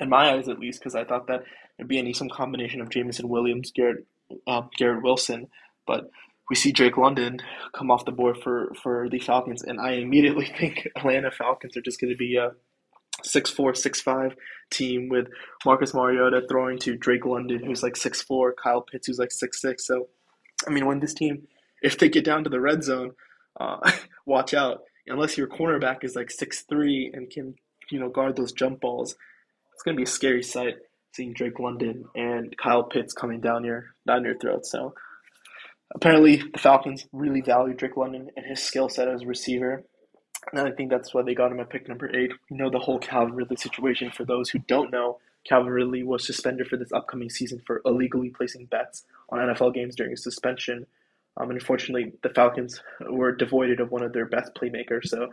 in 0.00 0.08
my 0.08 0.32
eyes 0.32 0.48
at 0.48 0.58
least, 0.58 0.80
because 0.80 0.94
I 0.94 1.04
thought 1.04 1.26
that 1.28 1.42
it'd 1.78 1.88
be 1.88 1.98
any 1.98 2.12
some 2.12 2.28
combination 2.28 2.80
of 2.80 2.90
Jameson 2.90 3.28
Williams, 3.28 3.72
Garrett, 3.72 4.06
uh, 4.46 4.62
Garrett 4.76 5.02
Wilson, 5.02 5.48
but 5.86 6.10
we 6.48 6.56
see 6.56 6.72
Drake 6.72 6.96
London 6.96 7.40
come 7.74 7.90
off 7.90 8.04
the 8.04 8.12
board 8.12 8.38
for 8.42 8.72
for 8.82 9.08
the 9.08 9.18
Falcons, 9.18 9.62
and 9.62 9.80
I 9.80 9.92
immediately 9.92 10.46
think 10.58 10.88
Atlanta 10.96 11.30
Falcons 11.30 11.76
are 11.76 11.82
just 11.82 12.00
going 12.00 12.12
to 12.12 12.16
be 12.16 12.36
a 12.36 12.52
six 13.24 13.50
four 13.50 13.74
six 13.74 14.00
five 14.00 14.36
team 14.70 15.08
with 15.08 15.26
Marcus 15.64 15.94
Mariota 15.94 16.42
throwing 16.48 16.78
to 16.80 16.96
Drake 16.96 17.26
London, 17.26 17.64
who's 17.64 17.82
like 17.82 17.96
six 17.96 18.22
four, 18.22 18.54
Kyle 18.54 18.82
Pitts, 18.82 19.06
who's 19.06 19.18
like 19.18 19.32
six 19.32 19.60
six. 19.60 19.86
So, 19.86 20.08
I 20.66 20.70
mean, 20.70 20.86
when 20.86 21.00
this 21.00 21.14
team, 21.14 21.46
if 21.82 21.98
they 21.98 22.08
get 22.08 22.24
down 22.24 22.44
to 22.44 22.50
the 22.50 22.60
red 22.60 22.82
zone, 22.82 23.12
uh, 23.58 23.78
watch 24.26 24.54
out. 24.54 24.82
Unless 25.06 25.38
your 25.38 25.48
cornerback 25.48 26.04
is 26.04 26.14
like 26.14 26.30
six 26.30 26.62
three 26.62 27.10
and 27.12 27.30
can 27.30 27.54
you 27.90 27.98
know 27.98 28.10
guard 28.10 28.36
those 28.36 28.52
jump 28.52 28.80
balls, 28.80 29.16
it's 29.78 29.84
gonna 29.84 29.96
be 29.96 30.02
a 30.02 30.06
scary 30.06 30.42
sight 30.42 30.74
seeing 31.14 31.32
Drake 31.32 31.60
London 31.60 32.04
and 32.16 32.52
Kyle 32.56 32.82
Pitts 32.82 33.12
coming 33.12 33.40
down 33.40 33.62
your 33.62 33.94
down 34.08 34.24
your 34.24 34.36
throat. 34.36 34.66
So 34.66 34.92
apparently 35.94 36.42
the 36.52 36.58
Falcons 36.58 37.06
really 37.12 37.42
value 37.42 37.74
Drake 37.74 37.96
London 37.96 38.28
and 38.36 38.44
his 38.44 38.60
skill 38.60 38.88
set 38.88 39.06
as 39.06 39.22
a 39.22 39.26
receiver. 39.26 39.84
And 40.52 40.66
I 40.66 40.72
think 40.72 40.90
that's 40.90 41.14
why 41.14 41.22
they 41.22 41.32
got 41.32 41.52
him 41.52 41.60
at 41.60 41.70
pick 41.70 41.88
number 41.88 42.10
eight. 42.12 42.32
You 42.50 42.56
know 42.56 42.70
the 42.70 42.80
whole 42.80 42.98
Calvin 42.98 43.36
Ridley 43.36 43.54
situation. 43.56 44.10
For 44.10 44.24
those 44.24 44.50
who 44.50 44.58
don't 44.66 44.90
know, 44.90 45.18
Calvin 45.48 45.72
Ridley 45.72 46.02
was 46.02 46.26
suspended 46.26 46.66
for 46.66 46.76
this 46.76 46.92
upcoming 46.92 47.30
season 47.30 47.62
for 47.64 47.80
illegally 47.84 48.30
placing 48.30 48.66
bets 48.66 49.04
on 49.28 49.38
NFL 49.38 49.74
games 49.74 49.94
during 49.94 50.10
his 50.10 50.24
suspension. 50.24 50.88
Um, 51.36 51.50
and 51.50 51.60
unfortunately, 51.60 52.14
the 52.24 52.30
Falcons 52.30 52.82
were 53.08 53.30
devoided 53.30 53.78
of 53.78 53.92
one 53.92 54.02
of 54.02 54.12
their 54.12 54.26
best 54.26 54.50
playmakers. 54.60 55.04
So 55.04 55.28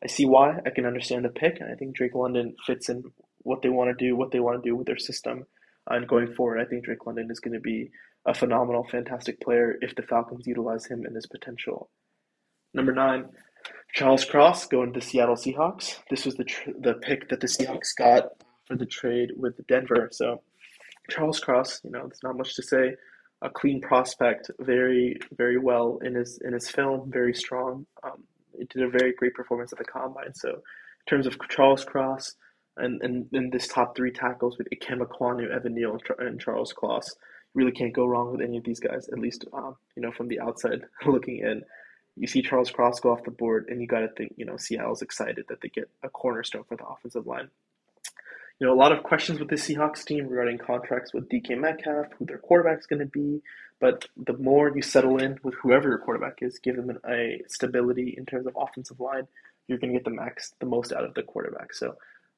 I 0.00 0.06
see 0.06 0.26
why. 0.26 0.60
I 0.64 0.70
can 0.70 0.86
understand 0.86 1.24
the 1.24 1.30
pick, 1.30 1.58
and 1.58 1.68
I 1.68 1.74
think 1.74 1.96
Drake 1.96 2.14
London 2.14 2.54
fits 2.64 2.88
in 2.88 3.02
what 3.42 3.62
they 3.62 3.68
want 3.68 3.96
to 3.96 4.04
do, 4.04 4.16
what 4.16 4.30
they 4.30 4.40
want 4.40 4.62
to 4.62 4.68
do 4.68 4.76
with 4.76 4.86
their 4.86 4.98
system. 4.98 5.46
And 5.88 6.06
going 6.06 6.34
forward, 6.34 6.60
I 6.60 6.64
think 6.64 6.84
Drake 6.84 7.06
London 7.06 7.30
is 7.30 7.40
going 7.40 7.54
to 7.54 7.60
be 7.60 7.90
a 8.26 8.34
phenomenal, 8.34 8.86
fantastic 8.90 9.40
player 9.40 9.76
if 9.80 9.94
the 9.94 10.02
Falcons 10.02 10.46
utilize 10.46 10.86
him 10.86 11.06
in 11.06 11.14
his 11.14 11.26
potential. 11.26 11.90
Number 12.74 12.92
nine, 12.92 13.30
Charles 13.92 14.24
Cross 14.24 14.66
going 14.66 14.92
to 14.92 15.00
the 15.00 15.04
Seattle 15.04 15.34
Seahawks. 15.34 15.96
This 16.10 16.24
was 16.24 16.36
the 16.36 16.44
tr- 16.44 16.70
the 16.78 16.94
pick 16.94 17.28
that 17.30 17.40
the 17.40 17.46
Seahawks 17.46 17.96
got 17.96 18.30
for 18.66 18.76
the 18.76 18.86
trade 18.86 19.32
with 19.36 19.66
Denver. 19.66 20.08
So 20.12 20.42
Charles 21.08 21.40
Cross, 21.40 21.80
you 21.84 21.90
know, 21.90 22.02
there's 22.02 22.22
not 22.22 22.36
much 22.36 22.54
to 22.56 22.62
say. 22.62 22.94
A 23.42 23.48
clean 23.48 23.80
prospect, 23.80 24.50
very 24.60 25.18
very 25.36 25.58
well 25.58 25.98
in 26.04 26.14
his 26.14 26.38
in 26.44 26.52
his 26.52 26.68
film, 26.68 27.10
very 27.10 27.34
strong. 27.34 27.86
Um, 28.04 28.24
he 28.56 28.64
did 28.66 28.82
a 28.82 28.90
very 28.90 29.14
great 29.14 29.34
performance 29.34 29.72
at 29.72 29.78
the 29.78 29.84
combine. 29.84 30.34
So 30.34 30.50
in 30.50 31.06
terms 31.08 31.26
of 31.26 31.38
Charles 31.48 31.84
Cross, 31.84 32.36
and 32.76 33.02
in, 33.02 33.28
in 33.32 33.50
this 33.50 33.68
top 33.68 33.96
three 33.96 34.12
tackles 34.12 34.58
with 34.58 34.68
Ikem 34.70 34.98
Ekwonu, 34.98 35.50
Evan 35.50 35.74
Neal, 35.74 35.98
and 36.18 36.40
Charles 36.40 36.72
Cross. 36.72 37.16
really 37.54 37.72
can't 37.72 37.92
go 37.92 38.06
wrong 38.06 38.32
with 38.32 38.40
any 38.40 38.58
of 38.58 38.64
these 38.64 38.80
guys. 38.80 39.08
At 39.08 39.18
least, 39.18 39.44
um, 39.52 39.76
you 39.96 40.02
know, 40.02 40.12
from 40.12 40.28
the 40.28 40.40
outside 40.40 40.84
looking 41.06 41.38
in, 41.38 41.62
you 42.16 42.26
see 42.26 42.42
Charles 42.42 42.70
Cross 42.70 43.00
go 43.00 43.12
off 43.12 43.24
the 43.24 43.30
board, 43.30 43.66
and 43.68 43.80
you 43.80 43.86
got 43.86 44.00
to 44.00 44.08
think, 44.08 44.34
you 44.36 44.44
know, 44.44 44.56
Seattle's 44.56 45.02
excited 45.02 45.46
that 45.48 45.60
they 45.60 45.68
get 45.68 45.88
a 46.02 46.08
cornerstone 46.08 46.64
for 46.68 46.76
the 46.76 46.86
offensive 46.86 47.26
line. 47.26 47.48
You 48.58 48.66
know, 48.66 48.74
a 48.74 48.76
lot 48.76 48.92
of 48.92 49.02
questions 49.02 49.40
with 49.40 49.48
the 49.48 49.56
Seahawks 49.56 50.04
team 50.04 50.28
regarding 50.28 50.58
contracts 50.58 51.14
with 51.14 51.30
DK 51.30 51.58
Metcalf, 51.58 52.08
who 52.18 52.26
their 52.26 52.36
quarterback's 52.36 52.84
going 52.86 53.00
to 53.00 53.06
be. 53.06 53.40
But 53.80 54.06
the 54.18 54.36
more 54.36 54.70
you 54.74 54.82
settle 54.82 55.16
in 55.16 55.38
with 55.42 55.54
whoever 55.54 55.88
your 55.88 55.98
quarterback 55.98 56.42
is, 56.42 56.58
give 56.58 56.76
them 56.76 56.90
an, 56.90 56.98
a 57.08 57.40
stability 57.48 58.14
in 58.18 58.26
terms 58.26 58.46
of 58.46 58.54
offensive 58.60 59.00
line, 59.00 59.26
you're 59.66 59.78
going 59.78 59.94
to 59.94 59.98
get 59.98 60.04
the 60.04 60.10
max, 60.10 60.52
the 60.60 60.66
most 60.66 60.92
out 60.92 61.04
of 61.04 61.14
the 61.14 61.22
quarterback. 61.22 61.72
So, 61.72 61.96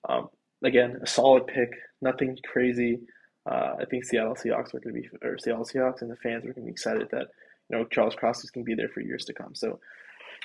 um, 0.09 0.29
again, 0.65 0.99
a 1.03 1.07
solid 1.07 1.47
pick, 1.47 1.71
nothing 2.01 2.37
crazy. 2.45 3.01
Uh, 3.51 3.75
I 3.81 3.85
think 3.87 4.05
Seattle 4.05 4.35
Seahawks 4.35 4.75
are 4.75 4.81
going 4.81 4.95
to 4.95 5.01
be, 5.03 5.09
or 5.23 5.39
Seattle 5.39 5.65
Seahawks 5.65 6.03
and 6.03 6.11
the 6.11 6.17
fans 6.17 6.45
are 6.45 6.53
going 6.53 6.67
to 6.67 6.67
be 6.67 6.71
excited 6.71 7.09
that 7.11 7.29
you 7.69 7.77
know 7.77 7.85
Charles 7.87 8.15
Cross 8.15 8.45
is 8.45 8.51
going 8.51 8.65
to 8.65 8.69
be 8.69 8.75
there 8.75 8.89
for 8.89 9.01
years 9.01 9.25
to 9.25 9.33
come. 9.33 9.55
So, 9.55 9.81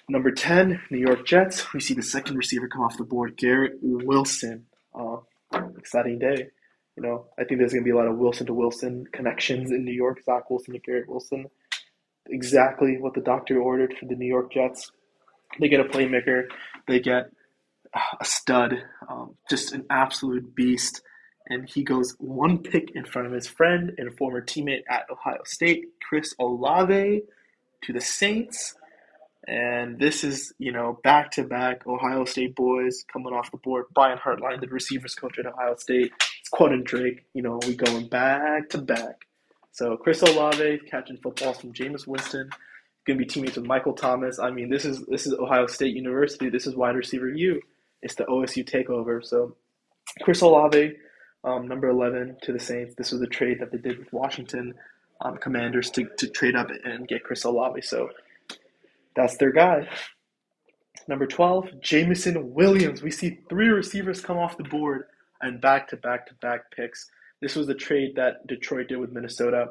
number 0.10 0.32
ten, 0.32 0.82
New 0.90 0.98
York 0.98 1.26
Jets. 1.26 1.74
We 1.74 1.80
see 1.80 1.94
the 1.94 2.02
second 2.02 2.38
receiver 2.38 2.68
come 2.68 2.82
off 2.82 2.98
the 2.98 3.04
board, 3.04 3.38
Garrett 3.38 3.74
Wilson. 3.82 4.66
Uh, 4.96 5.18
exciting 5.78 6.20
day. 6.20 6.48
You 6.96 7.04
know, 7.04 7.28
I 7.38 7.44
think 7.44 7.60
there's 7.60 7.74
going 7.74 7.84
to 7.84 7.88
be 7.88 7.92
a 7.92 7.96
lot 7.96 8.08
of 8.08 8.18
Wilson 8.18 8.48
to 8.48 8.54
Wilson 8.56 9.06
connections 9.14 9.70
in 9.70 9.86
New 9.86 9.94
York. 9.94 10.24
Zach 10.26 10.50
Wilson 10.50 10.74
to 10.74 10.80
Garrett 10.80 11.08
Wilson. 11.08 11.46
Exactly 12.30 12.98
what 13.00 13.14
the 13.14 13.22
doctor 13.22 13.62
ordered 13.62 13.94
for 14.00 14.08
the 14.08 14.16
New 14.16 14.26
York 14.26 14.52
Jets. 14.52 14.92
They 15.60 15.70
get 15.70 15.80
a 15.80 15.84
playmaker. 15.84 16.46
They 16.88 17.00
get 17.00 17.30
a 18.20 18.26
stud, 18.26 18.84
um, 19.10 19.36
just 19.50 19.74
an 19.74 19.86
absolute 19.90 20.56
beast. 20.56 21.02
And 21.50 21.70
he 21.70 21.84
goes 21.84 22.16
one 22.20 22.60
pick 22.60 22.92
in 22.94 23.06
front 23.06 23.28
of 23.28 23.34
his 23.34 23.48
friend 23.48 23.94
and 23.98 24.16
former 24.18 24.42
teammate 24.42 24.84
at 24.90 25.06
Ohio 25.10 25.42
State, 25.46 25.86
Chris 26.08 26.36
Olave, 26.40 27.22
to 27.84 27.94
the 27.94 28.02
Saints. 28.02 28.76
And 29.48 29.98
this 29.98 30.26
is, 30.26 30.52
you 30.60 30.74
know, 30.74 31.00
back 31.04 31.32
to 31.32 31.44
back 31.44 31.88
Ohio 31.88 32.26
State 32.26 32.54
boys 32.54 33.06
coming 33.12 33.34
off 33.34 33.50
the 33.52 33.58
board. 33.58 33.86
Brian 33.96 34.18
Hartline, 34.18 34.60
the 34.60 34.68
receivers 34.68 35.16
coach 35.16 35.40
at 35.40 35.46
Ohio 35.46 35.76
State. 35.78 36.12
It's 36.42 36.50
Quentin 36.50 36.84
Drake. 36.84 37.24
You 37.34 37.44
know, 37.44 37.60
we 37.66 37.76
going 37.76 38.08
back 38.08 38.70
to 38.70 38.78
back. 38.78 39.26
So 39.72 39.96
Chris 39.96 40.22
Olave 40.22 40.80
catching 40.90 41.18
footballs 41.18 41.62
from 41.62 41.72
Jameis 41.72 42.06
Winston. 42.06 42.50
Gonna 43.06 43.20
be 43.20 43.26
teammates 43.26 43.56
with 43.56 43.66
Michael 43.66 43.94
Thomas. 43.94 44.38
I 44.38 44.52
mean, 44.52 44.70
this 44.70 44.84
is 44.84 45.06
this 45.06 45.26
is 45.26 45.34
Ohio 45.34 45.68
State 45.68 45.96
University. 45.96 46.50
This 46.50 46.68
is 46.68 46.76
wide 46.76 46.98
receiver 46.98 47.30
U. 47.30 47.62
It's 48.02 48.16
the 48.16 48.26
OSU 48.26 48.70
takeover. 48.70 49.24
So 49.24 49.56
Chris 50.22 50.42
Olave, 50.42 50.94
um, 51.44 51.68
number 51.68 51.90
eleven 51.90 52.38
to 52.44 52.54
the 52.54 52.60
Saints. 52.60 52.96
This 52.96 53.12
was 53.12 53.22
a 53.22 53.28
trade 53.28 53.60
that 53.60 53.72
they 53.72 53.78
did 53.78 54.00
with 54.00 54.12
Washington 54.14 54.74
um, 55.22 55.38
Commanders 55.38 55.90
to, 55.92 56.08
to 56.18 56.28
trade 56.30 56.56
up 56.56 56.70
and 56.84 57.08
get 57.08 57.24
Chris 57.24 57.44
Olave. 57.44 57.82
So 57.82 58.10
that's 59.16 59.38
their 59.38 59.52
guy. 59.52 59.88
Number 61.08 61.26
12, 61.26 61.82
Jameson 61.82 62.54
Williams. 62.54 63.02
We 63.02 63.12
see 63.12 63.40
three 63.50 63.70
receivers 63.70 64.22
come 64.22 64.38
off 64.38 64.58
the 64.58 64.64
board 64.64 65.06
and 65.42 65.62
back 65.62 65.88
to 65.90 65.98
back 65.98 66.28
to 66.28 66.34
back 66.36 66.72
picks. 66.72 67.10
This 67.42 67.56
was 67.56 67.68
the 67.68 67.76
trade 67.76 68.16
that 68.16 68.46
Detroit 68.48 68.88
did 68.90 68.98
with 68.98 69.12
Minnesota. 69.12 69.70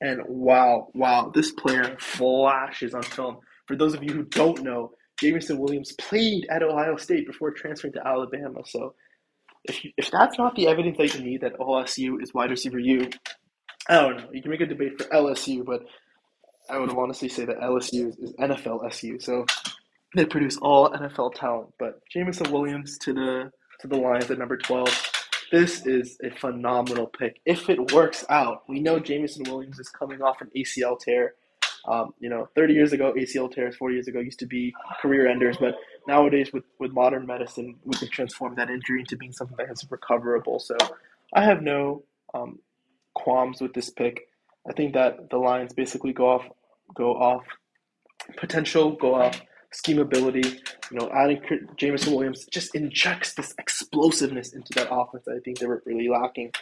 And 0.00 0.22
wow, 0.26 0.88
wow, 0.94 1.30
this 1.34 1.52
player 1.52 1.96
flashes 1.98 2.94
on 2.94 3.02
film. 3.02 3.38
For 3.66 3.76
those 3.76 3.94
of 3.94 4.02
you 4.02 4.12
who 4.12 4.24
don't 4.24 4.62
know, 4.62 4.92
Jameson 5.20 5.58
Williams 5.58 5.92
played 5.92 6.46
at 6.50 6.62
Ohio 6.62 6.96
State 6.96 7.26
before 7.26 7.50
transferring 7.52 7.94
to 7.94 8.06
Alabama. 8.06 8.60
So 8.66 8.94
if, 9.64 9.84
you, 9.84 9.92
if 9.96 10.10
that's 10.10 10.38
not 10.38 10.54
the 10.54 10.68
evidence 10.68 10.98
that 10.98 11.14
you 11.14 11.24
need 11.24 11.40
that 11.42 11.58
OSU 11.58 12.22
is 12.22 12.34
wide 12.34 12.50
receiver 12.50 12.78
U, 12.78 13.08
I 13.88 14.00
don't 14.00 14.16
know. 14.18 14.28
You 14.32 14.42
can 14.42 14.50
make 14.50 14.60
a 14.60 14.66
debate 14.66 15.00
for 15.00 15.08
LSU, 15.08 15.64
but 15.64 15.82
I 16.70 16.78
would 16.78 16.90
honestly 16.90 17.28
say 17.28 17.44
that 17.46 17.58
LSU 17.60 18.08
is, 18.08 18.16
is 18.18 18.32
NFL 18.34 18.86
SU. 18.90 19.18
So 19.20 19.46
they 20.14 20.24
produce 20.24 20.56
all 20.58 20.90
NFL 20.90 21.34
talent. 21.34 21.72
But 21.78 22.00
Jameson 22.12 22.50
Williams 22.52 22.98
to 22.98 23.12
the 23.12 23.50
to 23.80 23.88
the 23.88 23.96
Lions 23.96 24.30
at 24.30 24.38
number 24.38 24.56
twelve. 24.56 24.88
This 25.50 25.86
is 25.86 26.18
a 26.22 26.30
phenomenal 26.38 27.06
pick. 27.06 27.40
If 27.46 27.70
it 27.70 27.92
works 27.92 28.24
out, 28.28 28.64
we 28.68 28.80
know 28.80 28.98
Jameson 28.98 29.44
Williams 29.48 29.78
is 29.78 29.88
coming 29.88 30.20
off 30.20 30.42
an 30.42 30.50
ACL 30.54 30.98
tear. 30.98 31.34
Um, 31.88 32.12
you 32.20 32.28
know, 32.28 32.48
30 32.54 32.74
years 32.74 32.92
ago, 32.92 33.14
ACL 33.16 33.50
tears, 33.50 33.76
40 33.76 33.94
years 33.94 34.08
ago, 34.08 34.20
used 34.20 34.38
to 34.40 34.46
be 34.46 34.74
career 35.00 35.26
enders. 35.26 35.56
But 35.56 35.76
nowadays, 36.06 36.52
with, 36.52 36.64
with 36.78 36.92
modern 36.92 37.26
medicine, 37.26 37.76
we 37.84 37.96
can 37.96 38.08
transform 38.08 38.54
that 38.56 38.68
injury 38.68 39.00
into 39.00 39.16
being 39.16 39.32
something 39.32 39.56
that 39.56 39.70
is 39.70 39.86
recoverable. 39.90 40.58
So 40.58 40.76
I 41.32 41.44
have 41.44 41.62
no 41.62 42.02
um, 42.34 42.58
qualms 43.14 43.60
with 43.60 43.72
this 43.72 43.88
pick. 43.90 44.28
I 44.68 44.72
think 44.72 44.92
that 44.94 45.30
the 45.30 45.38
Lions 45.38 45.72
basically 45.72 46.12
go 46.12 46.28
off 46.28 46.44
go 46.94 47.14
off 47.14 47.44
potential, 48.36 48.92
go 48.92 49.14
off 49.14 49.40
schemability. 49.72 50.58
You 50.90 50.98
know, 50.98 51.10
adding 51.12 51.40
Jameson 51.76 52.12
Williams 52.14 52.46
just 52.50 52.74
injects 52.74 53.34
this 53.34 53.54
explosiveness 53.58 54.52
into 54.52 54.72
that 54.74 54.88
offense 54.90 55.24
that 55.26 55.36
I 55.36 55.40
think 55.40 55.58
they 55.58 55.66
were 55.66 55.82
really 55.84 56.08
lacking. 56.08 56.52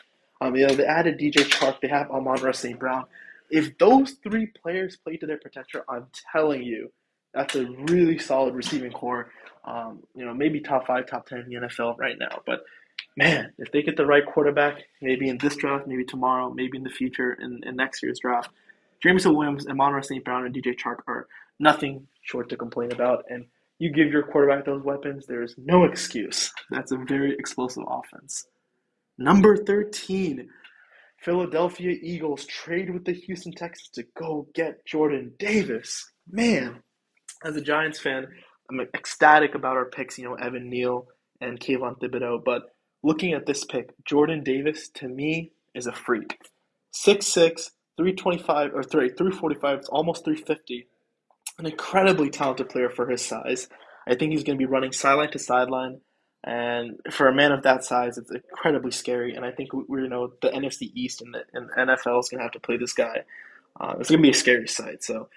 Um, 0.40 0.54
you 0.54 0.66
know, 0.66 0.74
they 0.74 0.84
added 0.84 1.18
DJ 1.18 1.44
Chark, 1.48 1.80
they 1.80 1.88
have 1.88 2.10
Amon-Ra 2.10 2.52
St. 2.52 2.78
Brown. 2.78 3.04
If 3.50 3.78
those 3.78 4.12
three 4.22 4.46
players 4.46 4.96
play 4.96 5.16
to 5.18 5.26
their 5.26 5.38
potential, 5.38 5.82
I'm 5.88 6.06
telling 6.32 6.62
you, 6.62 6.92
that's 7.32 7.54
a 7.54 7.66
really 7.66 8.18
solid 8.18 8.54
receiving 8.54 8.92
corps. 8.92 9.30
Um, 9.64 10.02
you 10.14 10.24
know, 10.24 10.32
maybe 10.32 10.60
top 10.60 10.86
five, 10.86 11.06
top 11.06 11.26
ten 11.26 11.40
in 11.40 11.48
the 11.48 11.66
NFL 11.66 11.98
right 11.98 12.16
now. 12.18 12.40
But 12.46 12.60
man, 13.16 13.52
if 13.58 13.70
they 13.72 13.82
get 13.82 13.96
the 13.96 14.06
right 14.06 14.24
quarterback, 14.24 14.82
maybe 15.02 15.28
in 15.28 15.38
this 15.38 15.56
draft, 15.56 15.86
maybe 15.86 16.04
tomorrow, 16.04 16.50
maybe 16.52 16.76
in 16.78 16.84
the 16.84 16.90
future, 16.90 17.34
in, 17.34 17.60
in 17.64 17.76
next 17.76 18.02
year's 18.02 18.18
draft, 18.20 18.50
Jameson 19.02 19.34
Williams 19.34 19.66
and 19.66 19.72
Amon-Ra 19.72 20.00
St. 20.00 20.24
Brown 20.24 20.46
and 20.46 20.54
DJ 20.54 20.74
Chark 20.76 20.98
are 21.06 21.26
nothing 21.58 22.06
short 22.22 22.48
to 22.50 22.56
complain 22.56 22.92
about. 22.92 23.24
And 23.28 23.46
you 23.78 23.92
give 23.92 24.08
your 24.08 24.22
quarterback 24.22 24.64
those 24.64 24.82
weapons, 24.82 25.26
there's 25.26 25.54
no 25.58 25.84
excuse. 25.84 26.52
That's 26.70 26.92
a 26.92 26.96
very 26.96 27.34
explosive 27.38 27.84
offense. 27.86 28.46
Number 29.18 29.56
13, 29.56 30.48
Philadelphia 31.26 31.96
Eagles 32.00 32.46
trade 32.46 32.94
with 32.94 33.04
the 33.04 33.12
Houston 33.12 33.50
Texans 33.50 33.88
to 33.94 34.04
go 34.16 34.46
get 34.54 34.86
Jordan 34.86 35.32
Davis. 35.40 36.12
Man, 36.30 36.84
as 37.44 37.56
a 37.56 37.60
Giants 37.60 37.98
fan, 37.98 38.28
I'm 38.70 38.78
ecstatic 38.94 39.56
about 39.56 39.76
our 39.76 39.86
picks, 39.86 40.18
you 40.18 40.24
know, 40.24 40.36
Evan 40.36 40.70
Neal 40.70 41.08
and 41.40 41.58
Kayvon 41.58 41.98
Thibodeaux. 41.98 42.44
But 42.44 42.62
looking 43.02 43.32
at 43.32 43.44
this 43.44 43.64
pick, 43.64 43.90
Jordan 44.04 44.44
Davis 44.44 44.88
to 44.94 45.08
me 45.08 45.50
is 45.74 45.88
a 45.88 45.92
freak. 45.92 46.38
6'6, 46.94 47.70
325 47.96 48.70
or 48.72 48.84
3 48.84 49.08
345, 49.08 49.78
it's 49.78 49.88
almost 49.88 50.24
350. 50.24 50.86
An 51.58 51.66
incredibly 51.66 52.30
talented 52.30 52.68
player 52.68 52.88
for 52.88 53.10
his 53.10 53.22
size. 53.22 53.68
I 54.06 54.14
think 54.14 54.30
he's 54.30 54.44
going 54.44 54.56
to 54.56 54.64
be 54.64 54.70
running 54.70 54.92
sideline 54.92 55.32
to 55.32 55.40
sideline, 55.40 56.02
and 56.46 57.00
for 57.10 57.26
a 57.26 57.34
man 57.34 57.50
of 57.50 57.64
that 57.64 57.84
size, 57.84 58.18
it's 58.18 58.30
incredibly 58.30 58.92
scary. 58.92 59.34
And 59.34 59.44
I 59.44 59.50
think 59.50 59.72
we, 59.72 60.02
you 60.02 60.08
know 60.08 60.32
the 60.40 60.50
NFC 60.50 60.92
East 60.94 61.20
and 61.20 61.34
the, 61.34 61.42
and 61.52 61.68
the 61.68 61.94
NFL 61.94 62.20
is 62.20 62.28
going 62.28 62.38
to 62.38 62.44
have 62.44 62.52
to 62.52 62.60
play 62.60 62.76
this 62.76 62.92
guy. 62.92 63.24
Uh, 63.78 63.96
it's 63.98 64.08
going 64.08 64.20
to 64.20 64.22
be 64.22 64.30
a 64.30 64.34
scary 64.34 64.68
sight. 64.68 65.02
So, 65.02 65.28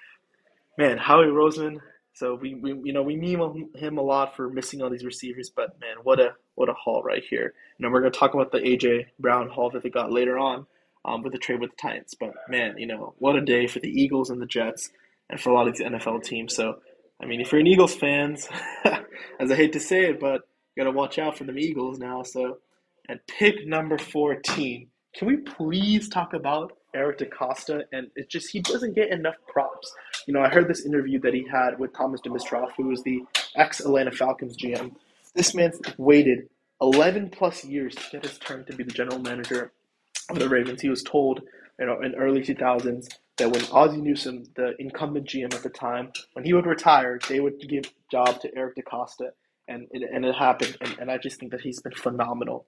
man, 0.77 0.97
Howie 0.97 1.25
Roseman. 1.25 1.79
So 2.13 2.35
we, 2.35 2.53
we 2.55 2.73
you 2.83 2.93
know 2.93 3.01
we 3.01 3.15
meme 3.15 3.69
him 3.75 3.97
a 3.97 4.01
lot 4.01 4.35
for 4.35 4.49
missing 4.49 4.81
all 4.81 4.89
these 4.89 5.05
receivers, 5.05 5.49
but 5.49 5.79
man, 5.79 5.97
what 6.03 6.19
a 6.19 6.35
what 6.55 6.69
a 6.69 6.73
haul 6.73 7.01
right 7.01 7.23
here. 7.27 7.53
You 7.77 7.85
know 7.85 7.91
we're 7.91 8.01
going 8.01 8.11
to 8.11 8.19
talk 8.19 8.33
about 8.33 8.51
the 8.51 8.59
AJ 8.59 9.07
Brown 9.19 9.49
haul 9.49 9.71
that 9.71 9.83
they 9.83 9.89
got 9.89 10.11
later 10.11 10.37
on 10.37 10.67
um, 11.05 11.23
with 11.23 11.33
the 11.33 11.39
trade 11.39 11.61
with 11.61 11.71
the 11.71 11.77
Titans. 11.77 12.15
But 12.19 12.33
man, 12.49 12.77
you 12.77 12.87
know, 12.87 13.15
what 13.17 13.35
a 13.35 13.41
day 13.41 13.67
for 13.67 13.79
the 13.79 13.89
Eagles 13.89 14.29
and 14.29 14.41
the 14.41 14.45
Jets 14.45 14.91
and 15.29 15.39
for 15.39 15.49
a 15.49 15.53
lot 15.53 15.67
of 15.67 15.75
these 15.75 15.85
NFL 15.85 16.23
teams. 16.23 16.55
So, 16.55 16.79
I 17.21 17.25
mean, 17.25 17.41
if 17.41 17.51
you're 17.51 17.61
an 17.61 17.67
Eagles 17.67 17.95
fans, 17.95 18.47
as 19.39 19.51
I 19.51 19.55
hate 19.55 19.73
to 19.73 19.79
say 19.79 20.09
it, 20.09 20.19
but 20.19 20.41
got 20.79 20.85
to 20.85 20.91
watch 20.91 21.19
out 21.19 21.37
for 21.37 21.43
them 21.43 21.59
Eagles 21.59 21.99
now. 21.99 22.23
So, 22.23 22.57
at 23.09 23.25
pick 23.27 23.67
number 23.67 23.97
14, 23.97 24.87
can 25.15 25.27
we 25.27 25.37
please 25.37 26.07
talk 26.09 26.33
about 26.33 26.77
Eric 26.95 27.19
DeCosta? 27.19 27.83
And 27.91 28.07
it 28.15 28.29
just, 28.29 28.51
he 28.51 28.61
doesn't 28.61 28.95
get 28.95 29.11
enough 29.11 29.35
props. 29.47 29.93
You 30.27 30.33
know, 30.33 30.41
I 30.41 30.49
heard 30.49 30.67
this 30.67 30.85
interview 30.85 31.19
that 31.21 31.33
he 31.33 31.45
had 31.51 31.79
with 31.79 31.93
Thomas 31.93 32.21
Dimitroff, 32.21 32.69
who 32.77 32.87
was 32.87 33.03
the 33.03 33.21
ex 33.55 33.79
Atlanta 33.79 34.11
Falcons 34.11 34.55
GM. 34.55 34.95
This 35.35 35.53
man's 35.53 35.79
waited 35.97 36.49
11 36.81 37.31
plus 37.31 37.65
years 37.65 37.95
to 37.95 38.03
get 38.11 38.25
his 38.25 38.37
turn 38.37 38.63
to 38.65 38.73
be 38.73 38.83
the 38.83 38.91
general 38.91 39.19
manager 39.19 39.71
of 40.29 40.39
the 40.39 40.47
Ravens, 40.47 40.81
he 40.81 40.89
was 40.89 41.03
told, 41.03 41.41
you 41.79 41.85
know, 41.85 42.01
in 42.01 42.15
early 42.15 42.41
2000s 42.41 43.07
that 43.37 43.51
when 43.51 43.63
Ozzie 43.71 44.01
Newsome, 44.01 44.45
the 44.55 44.75
incumbent 44.79 45.27
GM 45.27 45.53
at 45.53 45.63
the 45.63 45.69
time, 45.69 46.11
when 46.33 46.45
he 46.45 46.53
would 46.53 46.65
retire, 46.65 47.19
they 47.27 47.39
would 47.39 47.59
give 47.67 47.91
job 48.11 48.39
to 48.41 48.55
Eric 48.55 48.75
DeCosta, 48.77 49.31
and 49.69 49.87
it, 49.91 50.09
and 50.13 50.25
it 50.25 50.35
happened. 50.35 50.77
And, 50.81 50.97
and 50.99 51.11
I 51.11 51.17
just 51.17 51.39
think 51.39 51.51
that 51.51 51.61
he's 51.61 51.81
been 51.81 51.93
phenomenal. 51.93 52.67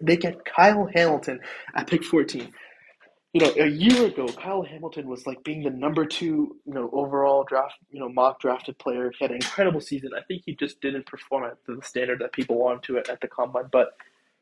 They 0.00 0.16
get 0.16 0.44
Kyle 0.44 0.88
Hamilton 0.94 1.40
at 1.74 1.88
pick 1.88 2.04
14. 2.04 2.52
You 3.32 3.40
know, 3.42 3.52
a 3.60 3.66
year 3.66 4.06
ago, 4.06 4.28
Kyle 4.28 4.62
Hamilton 4.62 5.08
was 5.08 5.26
like 5.26 5.44
being 5.44 5.62
the 5.62 5.70
number 5.70 6.06
two, 6.06 6.56
you 6.64 6.72
know, 6.72 6.88
overall 6.92 7.44
draft, 7.44 7.74
you 7.90 8.00
know, 8.00 8.08
mock 8.08 8.40
drafted 8.40 8.78
player. 8.78 9.12
He 9.18 9.24
had 9.24 9.30
an 9.30 9.36
incredible 9.36 9.80
season. 9.80 10.10
I 10.16 10.22
think 10.26 10.42
he 10.46 10.54
just 10.56 10.80
didn't 10.80 11.06
perform 11.06 11.44
at 11.44 11.58
the 11.66 11.78
standard 11.82 12.20
that 12.20 12.32
people 12.32 12.58
wanted 12.58 12.84
to 12.84 12.98
at, 12.98 13.10
at 13.10 13.20
the 13.20 13.28
combine. 13.28 13.68
But 13.70 13.88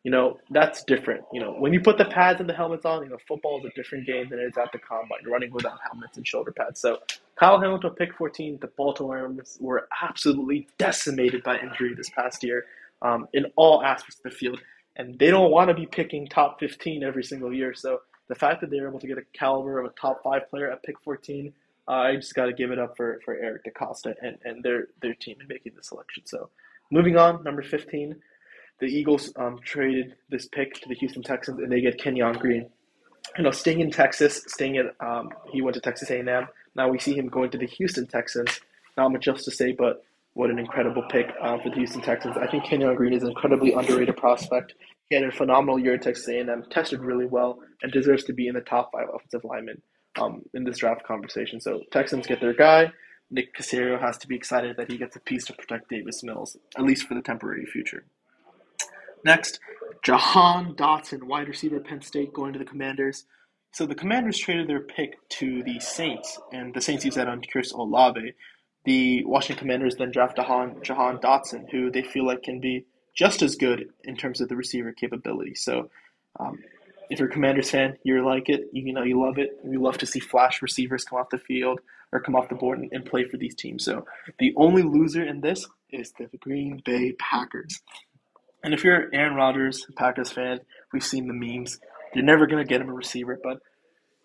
you 0.04 0.10
know, 0.10 0.38
that's 0.50 0.84
different. 0.84 1.24
You 1.32 1.40
know, 1.40 1.52
when 1.52 1.72
you 1.72 1.80
put 1.80 1.96
the 1.96 2.04
pads 2.04 2.38
and 2.38 2.48
the 2.48 2.52
helmets 2.52 2.84
on, 2.84 3.02
you 3.02 3.08
know, 3.08 3.16
football 3.26 3.58
is 3.58 3.64
a 3.64 3.74
different 3.74 4.06
game 4.06 4.28
than 4.28 4.38
it 4.38 4.42
is 4.42 4.58
at 4.58 4.70
the 4.70 4.78
combine, 4.78 5.20
running 5.26 5.50
without 5.50 5.78
helmets 5.82 6.18
and 6.18 6.28
shoulder 6.28 6.52
pads. 6.52 6.78
So 6.78 6.98
Kyle 7.36 7.58
Hamilton 7.58 7.90
pick 7.92 8.14
14. 8.14 8.58
The 8.60 8.66
Baltimore 8.76 9.16
Ravens 9.16 9.56
were 9.60 9.88
absolutely 10.02 10.68
decimated 10.76 11.42
by 11.42 11.58
injury 11.58 11.94
this 11.94 12.10
past 12.10 12.44
year 12.44 12.66
um, 13.00 13.26
in 13.32 13.46
all 13.56 13.82
aspects 13.82 14.16
of 14.16 14.30
the 14.30 14.36
field. 14.36 14.60
And 14.96 15.18
they 15.18 15.30
don't 15.30 15.50
want 15.50 15.68
to 15.68 15.74
be 15.74 15.86
picking 15.86 16.26
top 16.26 16.60
15 16.60 17.02
every 17.02 17.24
single 17.24 17.52
year. 17.52 17.72
So 17.72 18.02
the 18.28 18.34
fact 18.34 18.60
that 18.60 18.68
they 18.68 18.80
were 18.80 18.88
able 18.88 19.00
to 19.00 19.06
get 19.06 19.16
a 19.16 19.24
caliber 19.32 19.80
of 19.80 19.86
a 19.86 19.94
top 20.00 20.22
five 20.22 20.50
player 20.50 20.70
at 20.70 20.82
pick 20.82 21.00
14, 21.02 21.50
uh, 21.88 21.90
I 21.90 22.16
just 22.16 22.34
got 22.34 22.46
to 22.46 22.52
give 22.52 22.70
it 22.70 22.78
up 22.78 22.94
for, 22.94 23.20
for 23.24 23.34
Eric 23.34 23.64
DeCosta 23.64 24.14
and, 24.20 24.36
and 24.44 24.62
their, 24.62 24.88
their 25.00 25.14
team 25.14 25.38
in 25.40 25.48
making 25.48 25.72
the 25.76 25.82
selection. 25.82 26.26
So 26.26 26.50
moving 26.90 27.16
on, 27.16 27.42
number 27.42 27.62
15 27.62 28.16
the 28.80 28.86
Eagles 28.86 29.32
um, 29.36 29.58
traded 29.64 30.14
this 30.30 30.46
pick 30.46 30.74
to 30.74 30.88
the 30.88 30.94
Houston 30.94 31.22
Texans, 31.22 31.58
and 31.60 31.70
they 31.70 31.80
get 31.80 31.98
Kenyon 31.98 32.38
Green. 32.38 32.68
You 33.38 33.44
know, 33.44 33.50
staying 33.50 33.80
in 33.80 33.90
Texas, 33.90 34.44
staying 34.48 34.76
at 34.76 34.94
um, 35.00 35.30
he 35.52 35.62
went 35.62 35.74
to 35.74 35.80
Texas 35.80 36.10
A&M. 36.10 36.46
Now 36.76 36.88
we 36.88 36.98
see 36.98 37.16
him 37.16 37.28
going 37.28 37.50
to 37.50 37.58
the 37.58 37.66
Houston 37.66 38.06
Texans. 38.06 38.60
Not 38.96 39.12
much 39.12 39.28
else 39.28 39.44
to 39.44 39.50
say, 39.50 39.72
but 39.72 40.04
what 40.34 40.50
an 40.50 40.58
incredible 40.58 41.04
pick 41.08 41.32
um, 41.40 41.60
for 41.60 41.70
the 41.70 41.76
Houston 41.76 42.02
Texans. 42.02 42.36
I 42.36 42.46
think 42.48 42.64
Kenyon 42.64 42.94
Green 42.96 43.12
is 43.12 43.22
an 43.22 43.30
incredibly 43.30 43.72
underrated 43.72 44.16
prospect. 44.16 44.74
He 45.08 45.14
had 45.14 45.24
a 45.24 45.32
phenomenal 45.32 45.78
year 45.78 45.94
at 45.94 46.02
Texas 46.02 46.28
A&M, 46.28 46.64
tested 46.70 47.00
really 47.00 47.26
well, 47.26 47.60
and 47.82 47.92
deserves 47.92 48.24
to 48.24 48.32
be 48.32 48.48
in 48.48 48.54
the 48.54 48.60
top 48.60 48.90
five 48.92 49.06
offensive 49.14 49.44
linemen 49.44 49.80
um, 50.20 50.42
in 50.54 50.64
this 50.64 50.78
draft 50.78 51.04
conversation. 51.04 51.60
So 51.60 51.82
Texans 51.92 52.26
get 52.26 52.40
their 52.40 52.54
guy. 52.54 52.92
Nick 53.30 53.56
Caserio 53.56 54.00
has 54.00 54.18
to 54.18 54.28
be 54.28 54.36
excited 54.36 54.76
that 54.76 54.90
he 54.90 54.98
gets 54.98 55.16
a 55.16 55.20
piece 55.20 55.44
to 55.46 55.52
protect 55.52 55.88
Davis 55.88 56.22
Mills, 56.22 56.56
at 56.76 56.84
least 56.84 57.06
for 57.06 57.14
the 57.14 57.22
temporary 57.22 57.66
future. 57.66 58.04
Next, 59.24 59.58
Jahan 60.02 60.74
Dotson, 60.74 61.24
wide 61.24 61.48
receiver, 61.48 61.80
Penn 61.80 62.02
State, 62.02 62.32
going 62.32 62.52
to 62.52 62.58
the 62.58 62.64
Commanders. 62.64 63.24
So 63.72 63.86
the 63.86 63.94
Commanders 63.94 64.38
traded 64.38 64.68
their 64.68 64.80
pick 64.80 65.16
to 65.30 65.62
the 65.64 65.80
Saints, 65.80 66.38
and 66.52 66.74
the 66.74 66.80
Saints 66.80 67.04
used 67.04 67.16
that 67.16 67.26
on 67.26 67.42
Chris 67.50 67.72
Olave. 67.72 68.34
The 68.84 69.24
Washington 69.24 69.60
Commanders 69.60 69.96
then 69.96 70.10
draft 70.10 70.36
Jahan, 70.36 70.76
Jahan 70.82 71.18
Dotson, 71.18 71.70
who 71.70 71.90
they 71.90 72.02
feel 72.02 72.26
like 72.26 72.42
can 72.42 72.60
be 72.60 72.84
just 73.14 73.42
as 73.42 73.56
good 73.56 73.88
in 74.04 74.16
terms 74.16 74.40
of 74.40 74.48
the 74.48 74.56
receiver 74.56 74.92
capability. 74.92 75.54
So 75.54 75.90
um, 76.38 76.58
if 77.08 77.18
you're 77.18 77.28
a 77.28 77.32
Commanders 77.32 77.70
fan, 77.70 77.96
you 78.02 78.24
like 78.24 78.48
it. 78.48 78.68
You, 78.72 78.92
know, 78.92 79.02
you 79.02 79.20
love 79.20 79.38
it. 79.38 79.58
You 79.66 79.80
love 79.80 79.98
to 79.98 80.06
see 80.06 80.20
flash 80.20 80.60
receivers 80.60 81.04
come 81.04 81.18
off 81.18 81.30
the 81.30 81.38
field 81.38 81.80
or 82.12 82.20
come 82.20 82.36
off 82.36 82.48
the 82.48 82.54
board 82.56 82.78
and, 82.78 82.92
and 82.92 83.06
play 83.06 83.24
for 83.24 83.38
these 83.38 83.54
teams. 83.54 83.84
So 83.84 84.04
the 84.38 84.52
only 84.56 84.82
loser 84.82 85.24
in 85.24 85.40
this 85.40 85.66
is 85.90 86.12
the 86.12 86.28
Green 86.38 86.82
Bay 86.84 87.12
Packers. 87.12 87.80
And 88.64 88.72
if 88.72 88.82
you're 88.82 89.10
Aaron 89.12 89.34
Rodgers, 89.34 89.86
Packers 89.94 90.32
fan, 90.32 90.58
we've 90.90 91.04
seen 91.04 91.28
the 91.28 91.34
memes. 91.34 91.78
You're 92.14 92.24
never 92.24 92.46
gonna 92.46 92.64
get 92.64 92.80
him 92.80 92.88
a 92.88 92.94
receiver, 92.94 93.38
but 93.42 93.58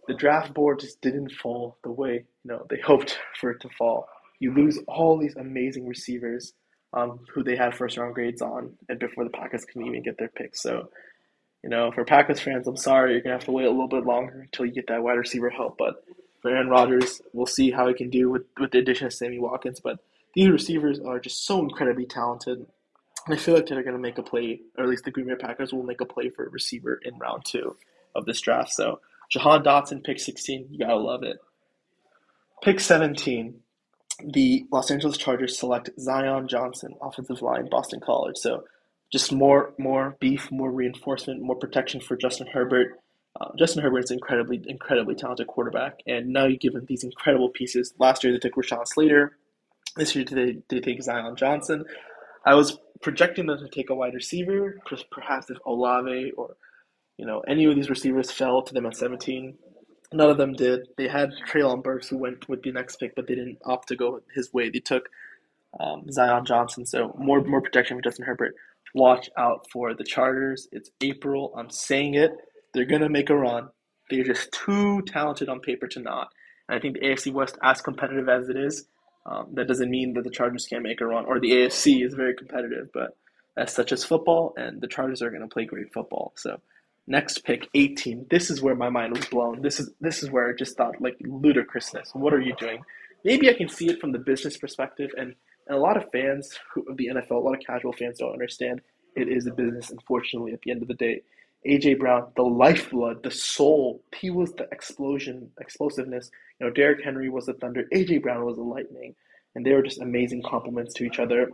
the 0.07 0.13
draft 0.13 0.53
board 0.53 0.79
just 0.79 1.01
didn't 1.01 1.33
fall 1.33 1.77
the 1.83 1.91
way 1.91 2.23
you 2.45 2.51
know 2.51 2.65
they 2.69 2.79
hoped 2.85 3.19
for 3.39 3.51
it 3.51 3.59
to 3.61 3.69
fall. 3.77 4.07
You 4.39 4.53
lose 4.53 4.79
all 4.87 5.17
these 5.17 5.35
amazing 5.35 5.85
receivers 5.87 6.53
um, 6.93 7.19
who 7.33 7.43
they 7.43 7.57
had 7.57 7.75
first 7.75 7.97
round 7.97 8.15
grades 8.15 8.41
on, 8.41 8.77
and 8.87 8.97
before 8.97 9.25
the 9.25 9.29
Packers 9.29 9.65
can 9.65 9.85
even 9.85 10.03
get 10.03 10.17
their 10.17 10.29
picks. 10.29 10.63
So, 10.63 10.89
you 11.61 11.69
know, 11.69 11.91
for 11.91 12.05
Packers 12.05 12.39
fans, 12.39 12.65
I'm 12.65 12.77
sorry 12.77 13.11
you're 13.11 13.21
gonna 13.21 13.35
have 13.35 13.43
to 13.43 13.51
wait 13.51 13.65
a 13.65 13.69
little 13.69 13.89
bit 13.89 14.05
longer 14.05 14.39
until 14.39 14.65
you 14.65 14.71
get 14.71 14.87
that 14.87 15.03
wide 15.03 15.17
receiver 15.17 15.49
help. 15.49 15.77
But 15.77 16.01
for 16.41 16.49
Aaron 16.49 16.69
Rodgers, 16.69 17.21
we'll 17.33 17.45
see 17.45 17.71
how 17.71 17.89
he 17.89 17.93
can 17.93 18.09
do 18.09 18.29
with 18.29 18.43
with 18.57 18.71
the 18.71 18.79
addition 18.79 19.07
of 19.07 19.13
Sammy 19.13 19.37
Watkins. 19.37 19.81
But 19.81 19.99
these 20.33 20.49
receivers 20.49 20.97
are 21.01 21.19
just 21.19 21.45
so 21.45 21.59
incredibly 21.59 22.05
talented. 22.05 22.67
I 23.27 23.35
feel 23.35 23.55
like 23.55 23.67
they're 23.67 23.83
going 23.83 23.95
to 23.95 24.01
make 24.01 24.17
a 24.17 24.23
play, 24.23 24.61
or 24.77 24.83
at 24.83 24.89
least 24.89 25.03
the 25.03 25.11
Green 25.11 25.27
Bay 25.27 25.35
Packers 25.35 25.73
will 25.73 25.83
make 25.83 26.01
a 26.01 26.05
play 26.05 26.29
for 26.29 26.45
a 26.45 26.49
receiver 26.49 26.99
in 27.03 27.17
round 27.17 27.45
two 27.45 27.75
of 28.15 28.25
this 28.25 28.41
draft. 28.41 28.71
So, 28.71 29.01
Jahan 29.29 29.63
Dotson, 29.63 30.03
pick 30.03 30.19
16, 30.19 30.67
you 30.71 30.79
got 30.79 30.87
to 30.87 30.97
love 30.97 31.23
it. 31.23 31.37
Pick 32.63 32.79
17, 32.79 33.59
the 34.23 34.65
Los 34.71 34.89
Angeles 34.89 35.17
Chargers 35.17 35.57
select 35.57 35.91
Zion 35.99 36.47
Johnson, 36.47 36.95
offensive 37.01 37.41
line, 37.41 37.67
Boston 37.69 37.99
College. 37.99 38.37
So, 38.37 38.63
just 39.11 39.31
more 39.31 39.73
more 39.77 40.15
beef, 40.19 40.51
more 40.51 40.71
reinforcement, 40.71 41.41
more 41.41 41.55
protection 41.55 41.99
for 41.99 42.15
Justin 42.15 42.47
Herbert. 42.47 42.99
Uh, 43.39 43.49
Justin 43.57 43.81
Herbert 43.83 44.03
is 44.05 44.11
incredibly, 44.11 44.61
incredibly 44.67 45.15
talented 45.15 45.47
quarterback, 45.47 45.99
and 46.05 46.29
now 46.29 46.45
you 46.45 46.57
give 46.57 46.75
him 46.75 46.85
these 46.87 47.03
incredible 47.03 47.49
pieces. 47.49 47.93
Last 47.97 48.23
year 48.23 48.33
they 48.33 48.39
took 48.39 48.55
Rashawn 48.55 48.87
Slater. 48.87 49.37
This 49.95 50.15
year 50.15 50.25
they, 50.25 50.57
they 50.67 50.79
take 50.79 51.01
Zion 51.01 51.35
Johnson. 51.35 51.85
I 52.45 52.55
was 52.55 52.77
projecting 53.01 53.45
them 53.45 53.59
to 53.59 53.69
take 53.69 53.89
a 53.89 53.95
wide 53.95 54.13
receiver, 54.13 54.77
perhaps 55.11 55.49
if 55.49 55.57
Olave 55.65 56.31
or 56.37 56.55
you 57.17 57.25
know 57.25 57.41
any 57.41 57.65
of 57.65 57.75
these 57.75 57.89
receivers 57.89 58.31
fell 58.31 58.61
to 58.61 58.73
them 58.73 58.85
at 58.85 58.95
17. 58.95 59.57
None 60.11 60.29
of 60.29 60.37
them 60.37 60.53
did. 60.53 60.87
They 60.97 61.07
had 61.07 61.31
Treylon 61.47 61.83
Burks 61.83 62.07
who 62.07 62.17
went 62.17 62.49
with 62.49 62.63
the 62.63 62.71
next 62.71 62.95
pick, 62.95 63.15
but 63.15 63.27
they 63.27 63.35
didn't 63.35 63.59
opt 63.63 63.89
to 63.89 63.95
go 63.95 64.21
his 64.33 64.51
way. 64.51 64.69
They 64.69 64.79
took 64.79 65.09
um, 65.79 66.11
Zion 66.11 66.45
Johnson, 66.45 66.85
so 66.85 67.15
more 67.17 67.41
more 67.43 67.61
protection 67.61 67.97
for 67.97 68.01
Justin 68.01 68.25
Herbert. 68.25 68.55
Watch 68.95 69.29
out 69.37 69.67
for 69.71 69.93
the 69.93 70.03
Chargers. 70.03 70.67
It's 70.71 70.89
April. 71.01 71.53
I'm 71.55 71.69
saying 71.69 72.15
it. 72.15 72.31
They're 72.73 72.85
gonna 72.85 73.09
make 73.09 73.29
a 73.29 73.35
run. 73.35 73.69
They're 74.09 74.23
just 74.23 74.51
too 74.51 75.03
talented 75.03 75.49
on 75.49 75.59
paper 75.59 75.87
to 75.87 75.99
not. 75.99 76.29
And 76.67 76.77
I 76.77 76.81
think 76.81 76.95
the 76.95 77.05
AFC 77.05 77.31
West, 77.31 77.57
as 77.61 77.81
competitive 77.81 78.27
as 78.27 78.49
it 78.49 78.57
is, 78.57 78.85
um, 79.25 79.47
that 79.53 79.67
doesn't 79.67 79.89
mean 79.89 80.13
that 80.13 80.23
the 80.23 80.29
Chargers 80.29 80.65
can't 80.65 80.83
make 80.83 81.01
a 81.01 81.05
run, 81.05 81.25
or 81.25 81.39
the 81.39 81.51
AFC 81.51 82.05
is 82.05 82.13
very 82.13 82.33
competitive, 82.33 82.89
but 82.93 83.17
that's 83.55 83.73
such 83.73 83.91
as 83.91 84.03
football, 84.03 84.53
and 84.57 84.81
the 84.81 84.87
Chargers 84.87 85.21
are 85.21 85.29
going 85.29 85.41
to 85.41 85.47
play 85.47 85.65
great 85.65 85.93
football. 85.93 86.33
So, 86.35 86.61
next 87.07 87.43
pick, 87.43 87.67
18. 87.73 88.27
This 88.29 88.49
is 88.49 88.61
where 88.61 88.75
my 88.75 88.89
mind 88.89 89.15
was 89.15 89.25
blown. 89.25 89.61
This 89.61 89.79
is 89.79 89.91
this 89.99 90.23
is 90.23 90.31
where 90.31 90.49
I 90.49 90.53
just 90.53 90.77
thought 90.77 91.01
like 91.01 91.17
ludicrousness. 91.21 92.11
What 92.13 92.33
are 92.33 92.41
you 92.41 92.55
doing? 92.59 92.81
Maybe 93.25 93.49
I 93.49 93.53
can 93.53 93.67
see 93.67 93.89
it 93.89 93.99
from 93.99 94.13
the 94.13 94.19
business 94.19 94.57
perspective, 94.57 95.11
and, 95.17 95.35
and 95.67 95.77
a 95.77 95.79
lot 95.79 95.97
of 95.97 96.09
fans 96.11 96.57
of 96.87 96.95
the 96.97 97.07
NFL, 97.07 97.31
a 97.31 97.35
lot 97.35 97.55
of 97.55 97.59
casual 97.65 97.93
fans 97.93 98.19
don't 98.19 98.31
understand 98.31 98.81
it 99.15 99.27
is 99.27 99.47
a 99.47 99.51
business. 99.51 99.89
Unfortunately, 99.89 100.53
at 100.53 100.61
the 100.61 100.71
end 100.71 100.81
of 100.81 100.87
the 100.87 100.93
day, 100.93 101.21
AJ 101.67 101.99
Brown, 101.99 102.31
the 102.35 102.43
lifeblood, 102.43 103.23
the 103.23 103.31
soul. 103.31 104.03
He 104.15 104.29
was 104.29 104.53
the 104.53 104.67
explosion, 104.71 105.51
explosiveness. 105.59 106.31
You 106.59 106.67
know, 106.67 106.73
Derrick 106.73 107.03
Henry 107.03 107.29
was 107.29 107.45
the 107.47 107.53
thunder. 107.53 107.85
AJ 107.93 108.23
Brown 108.23 108.45
was 108.45 108.55
the 108.57 108.63
lightning, 108.63 109.15
and 109.55 109.65
they 109.65 109.73
were 109.73 109.83
just 109.83 110.01
amazing 110.01 110.43
complements 110.43 110.93
to 110.95 111.05
each 111.05 111.19
other. 111.19 111.49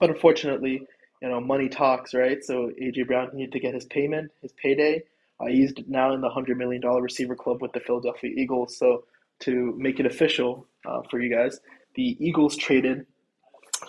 But 0.00 0.10
unfortunately, 0.10 0.82
you 1.20 1.28
know, 1.28 1.40
money 1.40 1.68
talks, 1.68 2.14
right? 2.14 2.42
So 2.42 2.70
AJ 2.80 3.06
Brown 3.06 3.30
needed 3.34 3.52
to 3.52 3.60
get 3.60 3.74
his 3.74 3.84
payment, 3.86 4.30
his 4.42 4.52
payday. 4.52 5.02
Uh, 5.40 5.46
he's 5.46 5.74
now 5.88 6.14
in 6.14 6.20
the 6.20 6.30
hundred 6.30 6.56
million 6.56 6.80
dollar 6.80 7.02
receiver 7.02 7.34
club 7.36 7.60
with 7.60 7.72
the 7.72 7.80
Philadelphia 7.80 8.30
Eagles. 8.36 8.76
So 8.78 9.04
to 9.40 9.74
make 9.76 10.00
it 10.00 10.06
official 10.06 10.66
uh, 10.86 11.02
for 11.10 11.20
you 11.20 11.34
guys, 11.34 11.60
the 11.96 12.16
Eagles 12.24 12.56
traded 12.56 13.06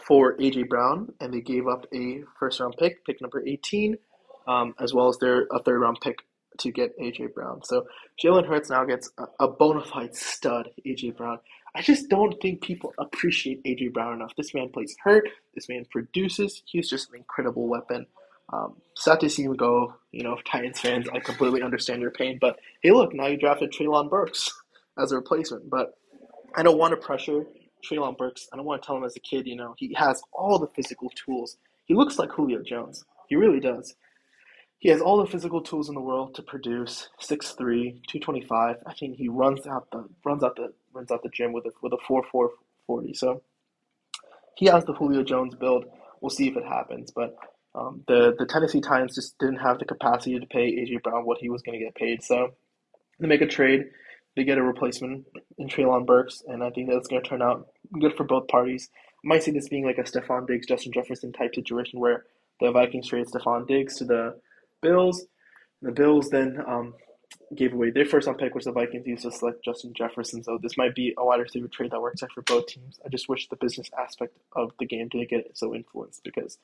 for 0.05 0.35
AJ 0.37 0.67
Brown, 0.67 1.13
and 1.21 1.33
they 1.33 1.41
gave 1.41 1.67
up 1.67 1.85
a 1.93 2.23
first 2.39 2.59
round 2.59 2.75
pick, 2.77 3.05
pick 3.05 3.21
number 3.21 3.41
eighteen 3.47 3.97
um, 4.47 4.75
as 4.79 4.93
well 4.93 5.09
as 5.09 5.17
their 5.17 5.47
a 5.51 5.61
third 5.63 5.79
round 5.79 5.99
pick 6.01 6.17
to 6.59 6.71
get 6.71 6.97
AJ 6.99 7.33
Brown. 7.33 7.61
So 7.63 7.87
Jalen 8.23 8.47
Hurts 8.47 8.69
now 8.69 8.85
gets 8.85 9.09
a, 9.17 9.45
a 9.45 9.47
bona 9.47 9.83
fide 9.83 10.15
stud, 10.15 10.69
AJ 10.85 11.17
Brown. 11.17 11.39
I 11.75 11.81
just 11.81 12.09
don't 12.09 12.33
think 12.41 12.61
people 12.61 12.93
appreciate 12.97 13.63
AJ 13.63 13.93
Brown 13.93 14.13
enough. 14.13 14.33
This 14.37 14.53
man 14.53 14.69
plays 14.69 14.95
hurt. 15.03 15.27
This 15.53 15.67
man 15.67 15.85
produces. 15.91 16.61
He's 16.65 16.89
just 16.89 17.09
an 17.09 17.17
incredible 17.17 17.67
weapon. 17.67 18.05
Um, 18.53 18.75
sad 18.95 19.19
to 19.21 19.29
see 19.29 19.43
him 19.43 19.55
go. 19.55 19.95
You 20.11 20.23
know, 20.23 20.37
Titans 20.45 20.79
fans, 20.79 21.09
I 21.13 21.19
completely 21.19 21.61
understand 21.61 22.01
your 22.01 22.11
pain. 22.11 22.37
But 22.39 22.59
hey, 22.81 22.91
look, 22.91 23.13
now 23.13 23.27
you 23.27 23.37
drafted 23.37 23.73
Treylon 23.73 24.09
Burks 24.09 24.49
as 24.97 25.11
a 25.11 25.15
replacement. 25.15 25.69
But 25.69 25.97
I 26.55 26.63
don't 26.63 26.77
want 26.77 26.91
to 26.91 26.97
pressure 26.97 27.45
Treylon 27.83 28.17
Burks. 28.17 28.47
I 28.53 28.55
don't 28.55 28.65
want 28.65 28.81
to 28.81 28.85
tell 28.85 28.95
him 28.97 29.03
as 29.03 29.15
a 29.15 29.19
kid, 29.19 29.45
you 29.47 29.55
know, 29.55 29.75
he 29.77 29.93
has 29.95 30.21
all 30.31 30.57
the 30.57 30.67
physical 30.75 31.09
tools. 31.09 31.57
He 31.85 31.93
looks 31.93 32.17
like 32.17 32.31
Julio 32.31 32.61
Jones. 32.63 33.03
He 33.27 33.35
really 33.35 33.59
does. 33.59 33.95
He 34.79 34.89
has 34.89 35.01
all 35.01 35.17
the 35.17 35.31
physical 35.31 35.61
tools 35.61 35.89
in 35.89 35.95
the 35.95 36.01
world 36.01 36.35
to 36.35 36.43
produce 36.43 37.09
6'3", 37.21 37.57
225. 37.57 38.77
I 38.85 38.93
think 38.93 39.17
he 39.17 39.29
runs 39.29 39.67
out 39.67 39.89
the 39.91 40.07
runs 40.25 40.43
out 40.43 40.55
the 40.57 40.73
runs 40.93 41.11
out 41.11 41.23
the 41.23 41.29
gym 41.29 41.53
with 41.53 41.65
a 41.65 41.71
with 41.81 41.93
a 41.93 41.97
4'4", 42.11 42.49
40. 42.87 43.13
So 43.15 43.41
he 44.55 44.67
has 44.67 44.85
the 44.85 44.93
Julio 44.93 45.23
Jones 45.23 45.55
build. 45.55 45.85
We'll 46.21 46.29
see 46.29 46.47
if 46.49 46.57
it 46.57 46.65
happens, 46.65 47.11
but 47.11 47.35
um, 47.75 48.03
the 48.07 48.35
the 48.37 48.45
Tennessee 48.45 48.81
Titans 48.81 49.15
just 49.15 49.37
didn't 49.39 49.57
have 49.57 49.79
the 49.79 49.85
capacity 49.85 50.39
to 50.39 50.45
pay 50.47 50.71
AJ 50.73 51.03
Brown 51.03 51.25
what 51.25 51.39
he 51.39 51.49
was 51.49 51.61
going 51.63 51.79
to 51.79 51.85
get 51.85 51.95
paid. 51.95 52.23
So 52.23 52.51
they 53.19 53.27
make 53.27 53.41
a 53.41 53.47
trade. 53.47 53.85
They 54.35 54.45
get 54.45 54.59
a 54.59 54.63
replacement 54.63 55.25
in 55.57 55.67
Treylon 55.69 56.05
Burks, 56.05 56.43
and 56.47 56.63
I 56.63 56.69
think 56.71 56.89
that's 56.89 57.07
going 57.07 57.23
to 57.23 57.29
turn 57.29 57.41
out 57.41 57.67
good 57.99 58.15
for 58.15 58.25
both 58.25 58.47
parties. 58.49 58.89
I 59.25 59.29
might 59.29 59.43
see 59.43 59.51
this 59.51 59.69
being 59.69 59.85
like 59.85 59.97
a 59.97 60.03
Stefon 60.03 60.47
Diggs, 60.47 60.67
Justin 60.67 60.93
Jefferson 60.93 61.33
type 61.33 61.55
situation 61.55 61.99
where 61.99 62.25
the 62.61 62.71
Vikings 62.71 63.09
trade 63.09 63.27
Stefon 63.27 63.67
Diggs 63.67 63.97
to 63.97 64.05
the 64.05 64.37
Bills. 64.85 65.25
The 65.81 65.91
Bills 65.91 66.29
then 66.29 66.61
um, 66.67 66.93
gave 67.55 67.73
away 67.73 67.91
their 67.91 68.05
first 68.05 68.27
round 68.27 68.39
pick, 68.39 68.55
which 68.55 68.65
the 68.65 68.71
Vikings 68.71 69.05
used 69.07 69.23
to 69.23 69.31
select 69.31 69.63
Justin 69.63 69.93
Jefferson. 69.93 70.43
So 70.43 70.57
this 70.61 70.77
might 70.77 70.95
be 70.95 71.13
a 71.17 71.25
wide 71.25 71.41
receiver 71.41 71.67
trade 71.67 71.91
that 71.91 72.01
works 72.01 72.23
out 72.23 72.31
for 72.33 72.41
both 72.41 72.67
teams. 72.67 72.99
I 73.05 73.09
just 73.09 73.29
wish 73.29 73.47
the 73.47 73.55
business 73.55 73.89
aspect 73.99 74.37
of 74.53 74.71
the 74.79 74.85
game 74.85 75.07
didn't 75.09 75.29
get 75.29 75.51
so 75.53 75.73
influenced 75.75 76.23
because 76.23 76.57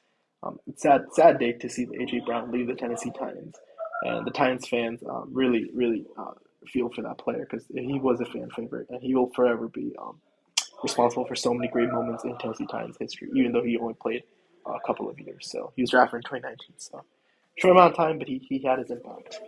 um, 0.43 0.59
it's 0.67 0.81
sad 0.81 1.05
sad 1.13 1.39
day 1.39 1.53
to 1.53 1.69
see 1.69 1.85
AJ 1.85 2.25
Brown 2.25 2.51
leave 2.51 2.67
the 2.67 2.75
Tennessee 2.75 3.11
Titans, 3.17 3.55
and 4.03 4.25
the 4.25 4.31
Titans 4.31 4.67
fans 4.67 5.03
um, 5.07 5.29
really 5.31 5.69
really 5.73 6.05
uh, 6.17 6.33
feel 6.67 6.89
for 6.89 7.01
that 7.03 7.17
player 7.17 7.47
because 7.49 7.65
he 7.73 7.99
was 7.99 8.19
a 8.21 8.25
fan 8.25 8.49
favorite, 8.55 8.87
and 8.89 9.01
he 9.01 9.13
will 9.13 9.29
forever 9.35 9.67
be 9.67 9.93
um, 10.01 10.17
responsible 10.83 11.25
for 11.25 11.35
so 11.35 11.53
many 11.53 11.67
great 11.67 11.91
moments 11.91 12.23
in 12.23 12.35
Tennessee 12.37 12.67
Titans 12.71 12.97
history, 12.99 13.29
even 13.35 13.51
though 13.51 13.63
he 13.63 13.77
only 13.77 13.93
played 13.93 14.23
a 14.65 14.79
couple 14.85 15.09
of 15.09 15.19
years. 15.19 15.49
So 15.51 15.73
he 15.75 15.83
was 15.83 15.91
drafted 15.91 16.17
in 16.17 16.21
2019, 16.23 16.73
so 16.77 17.03
short 17.57 17.75
amount 17.75 17.91
of 17.91 17.97
time, 17.97 18.17
but 18.17 18.27
he, 18.27 18.37
he 18.49 18.63
had 18.63 18.79
his 18.79 18.91
impact. 18.91 19.39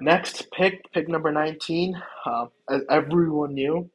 Next 0.00 0.50
pick, 0.50 0.92
pick 0.92 1.08
number 1.08 1.32
19, 1.32 2.00
uh, 2.26 2.46
as 2.68 2.82
everyone 2.90 3.54
knew, 3.54 3.90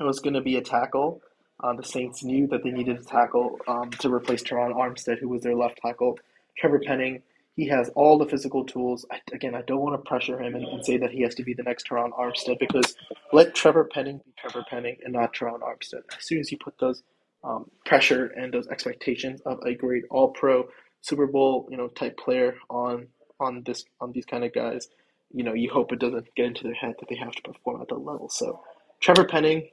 it 0.00 0.04
was 0.04 0.20
going 0.20 0.34
to 0.34 0.40
be 0.40 0.56
a 0.56 0.62
tackle. 0.62 1.20
Uh, 1.62 1.74
the 1.74 1.82
Saints 1.82 2.22
knew 2.22 2.46
that 2.48 2.62
they 2.62 2.70
needed 2.70 2.98
a 2.98 3.04
tackle 3.04 3.58
um, 3.66 3.90
to 3.90 4.12
replace 4.12 4.42
Terron 4.42 4.74
Armstead, 4.74 5.18
who 5.18 5.28
was 5.28 5.42
their 5.42 5.54
left 5.54 5.78
tackle. 5.82 6.18
Trevor 6.58 6.80
Penning, 6.86 7.22
he 7.54 7.68
has 7.68 7.88
all 7.90 8.18
the 8.18 8.26
physical 8.26 8.64
tools. 8.64 9.06
I, 9.10 9.20
again, 9.32 9.54
I 9.54 9.62
don't 9.62 9.80
want 9.80 10.02
to 10.02 10.08
pressure 10.08 10.40
him 10.40 10.54
and, 10.54 10.64
and, 10.64 10.84
say 10.84 10.98
that 10.98 11.10
he 11.10 11.22
has 11.22 11.34
to 11.36 11.42
be 11.42 11.54
the 11.54 11.62
next 11.62 11.88
Terron 11.88 12.12
Armstead 12.12 12.58
because 12.58 12.94
let 13.32 13.54
Trevor 13.54 13.84
Penning 13.84 14.18
be 14.18 14.32
Trevor 14.38 14.64
Penning 14.68 14.96
and 15.02 15.14
not 15.14 15.34
Terron 15.34 15.60
Armstead. 15.60 16.02
As 16.16 16.24
soon 16.24 16.40
as 16.40 16.52
you 16.52 16.58
put 16.58 16.78
those 16.78 17.02
um, 17.42 17.70
pressure 17.84 18.26
and 18.26 18.52
those 18.52 18.68
expectations 18.68 19.40
of 19.42 19.60
a 19.64 19.74
great 19.74 20.04
All 20.10 20.28
Pro, 20.28 20.68
Super 21.02 21.26
Bowl, 21.26 21.68
you 21.70 21.76
know, 21.76 21.88
type 21.88 22.18
player 22.18 22.56
on 22.68 23.08
on 23.38 23.62
this 23.64 23.84
on 24.00 24.12
these 24.12 24.24
kind 24.24 24.44
of 24.44 24.54
guys, 24.54 24.88
you 25.32 25.44
know, 25.44 25.54
you 25.54 25.70
hope 25.70 25.92
it 25.92 25.98
doesn't 25.98 26.34
get 26.34 26.46
into 26.46 26.64
their 26.64 26.74
head 26.74 26.94
that 26.98 27.08
they 27.08 27.16
have 27.16 27.32
to 27.32 27.42
perform 27.42 27.80
at 27.82 27.88
that 27.88 27.96
level. 27.96 28.28
So, 28.28 28.62
Trevor 29.00 29.24
Penning, 29.24 29.68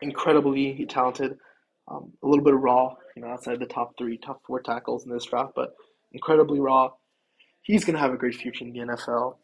incredibly 0.00 0.84
talented, 0.86 1.38
um, 1.88 2.12
a 2.22 2.26
little 2.26 2.44
bit 2.44 2.54
raw, 2.54 2.94
you 3.16 3.22
know, 3.22 3.28
outside 3.28 3.58
the 3.60 3.66
top 3.66 3.96
three, 3.98 4.18
top 4.18 4.42
four 4.46 4.60
tackles 4.60 5.04
in 5.04 5.12
this 5.12 5.24
draft, 5.24 5.52
but 5.54 5.74
incredibly 6.12 6.60
raw. 6.60 6.90
He's 7.62 7.84
going 7.84 7.94
to 7.94 8.00
have 8.00 8.12
a 8.12 8.16
great 8.16 8.34
future 8.34 8.64
in 8.64 8.72
the 8.72 8.80
NFL. 8.80 9.36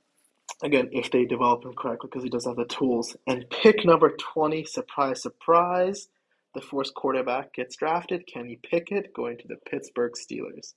Again, 0.62 0.88
if 0.92 1.10
they 1.10 1.24
develop 1.24 1.64
him 1.64 1.74
correctly, 1.74 2.08
because 2.10 2.24
he 2.24 2.30
does 2.30 2.46
have 2.46 2.56
the 2.56 2.64
tools. 2.64 3.16
And 3.26 3.48
pick 3.48 3.84
number 3.84 4.10
20, 4.10 4.64
surprise, 4.64 5.22
surprise, 5.22 6.08
the 6.54 6.60
fourth 6.60 6.94
quarterback 6.94 7.54
gets 7.54 7.76
drafted. 7.76 8.26
Kenny 8.26 8.58
Pickett 8.60 9.14
going 9.14 9.38
to 9.38 9.46
the 9.46 9.56
Pittsburgh 9.56 10.12
Steelers. 10.14 10.74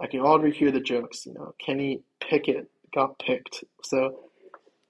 I 0.00 0.06
can 0.06 0.20
already 0.20 0.56
hear 0.56 0.70
the 0.70 0.80
jokes. 0.80 1.26
You 1.26 1.34
know, 1.34 1.54
Kenny 1.64 2.02
Pickett 2.20 2.68
got 2.94 3.18
picked. 3.18 3.64
So 3.82 4.20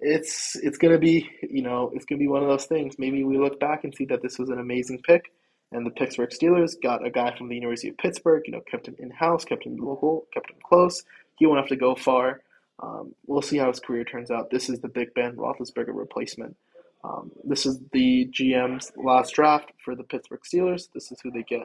it's 0.00 0.56
it's 0.56 0.78
gonna 0.78 0.98
be 0.98 1.28
you 1.42 1.62
know 1.62 1.90
it's 1.94 2.04
gonna 2.04 2.18
be 2.18 2.28
one 2.28 2.42
of 2.42 2.48
those 2.48 2.66
things. 2.66 2.96
Maybe 2.98 3.24
we 3.24 3.38
look 3.38 3.60
back 3.60 3.84
and 3.84 3.94
see 3.94 4.04
that 4.06 4.22
this 4.22 4.38
was 4.38 4.50
an 4.50 4.58
amazing 4.58 5.00
pick, 5.02 5.32
and 5.72 5.86
the 5.86 5.90
Pittsburgh 5.90 6.30
Steelers 6.30 6.72
got 6.82 7.06
a 7.06 7.10
guy 7.10 7.36
from 7.36 7.48
the 7.48 7.54
University 7.54 7.88
of 7.88 7.98
Pittsburgh. 7.98 8.42
You 8.46 8.52
know, 8.52 8.60
kept 8.70 8.88
him 8.88 8.96
in 8.98 9.10
house, 9.10 9.44
kept 9.44 9.64
him 9.64 9.76
local, 9.76 10.26
kept 10.32 10.50
him 10.50 10.58
close. 10.64 11.02
He 11.36 11.46
won't 11.46 11.58
have 11.58 11.68
to 11.68 11.76
go 11.76 11.94
far. 11.94 12.42
Um, 12.82 13.14
we'll 13.26 13.42
see 13.42 13.58
how 13.58 13.68
his 13.68 13.80
career 13.80 14.04
turns 14.04 14.30
out. 14.30 14.50
This 14.50 14.68
is 14.68 14.80
the 14.80 14.88
Big 14.88 15.14
Ben 15.14 15.36
Roethlisberger 15.36 15.94
replacement. 15.94 16.56
Um, 17.04 17.30
this 17.44 17.66
is 17.66 17.78
the 17.92 18.28
GM's 18.32 18.90
last 18.96 19.34
draft 19.34 19.70
for 19.84 19.94
the 19.94 20.02
Pittsburgh 20.02 20.40
Steelers. 20.42 20.88
This 20.92 21.12
is 21.12 21.20
who 21.22 21.30
they 21.30 21.42
get 21.42 21.62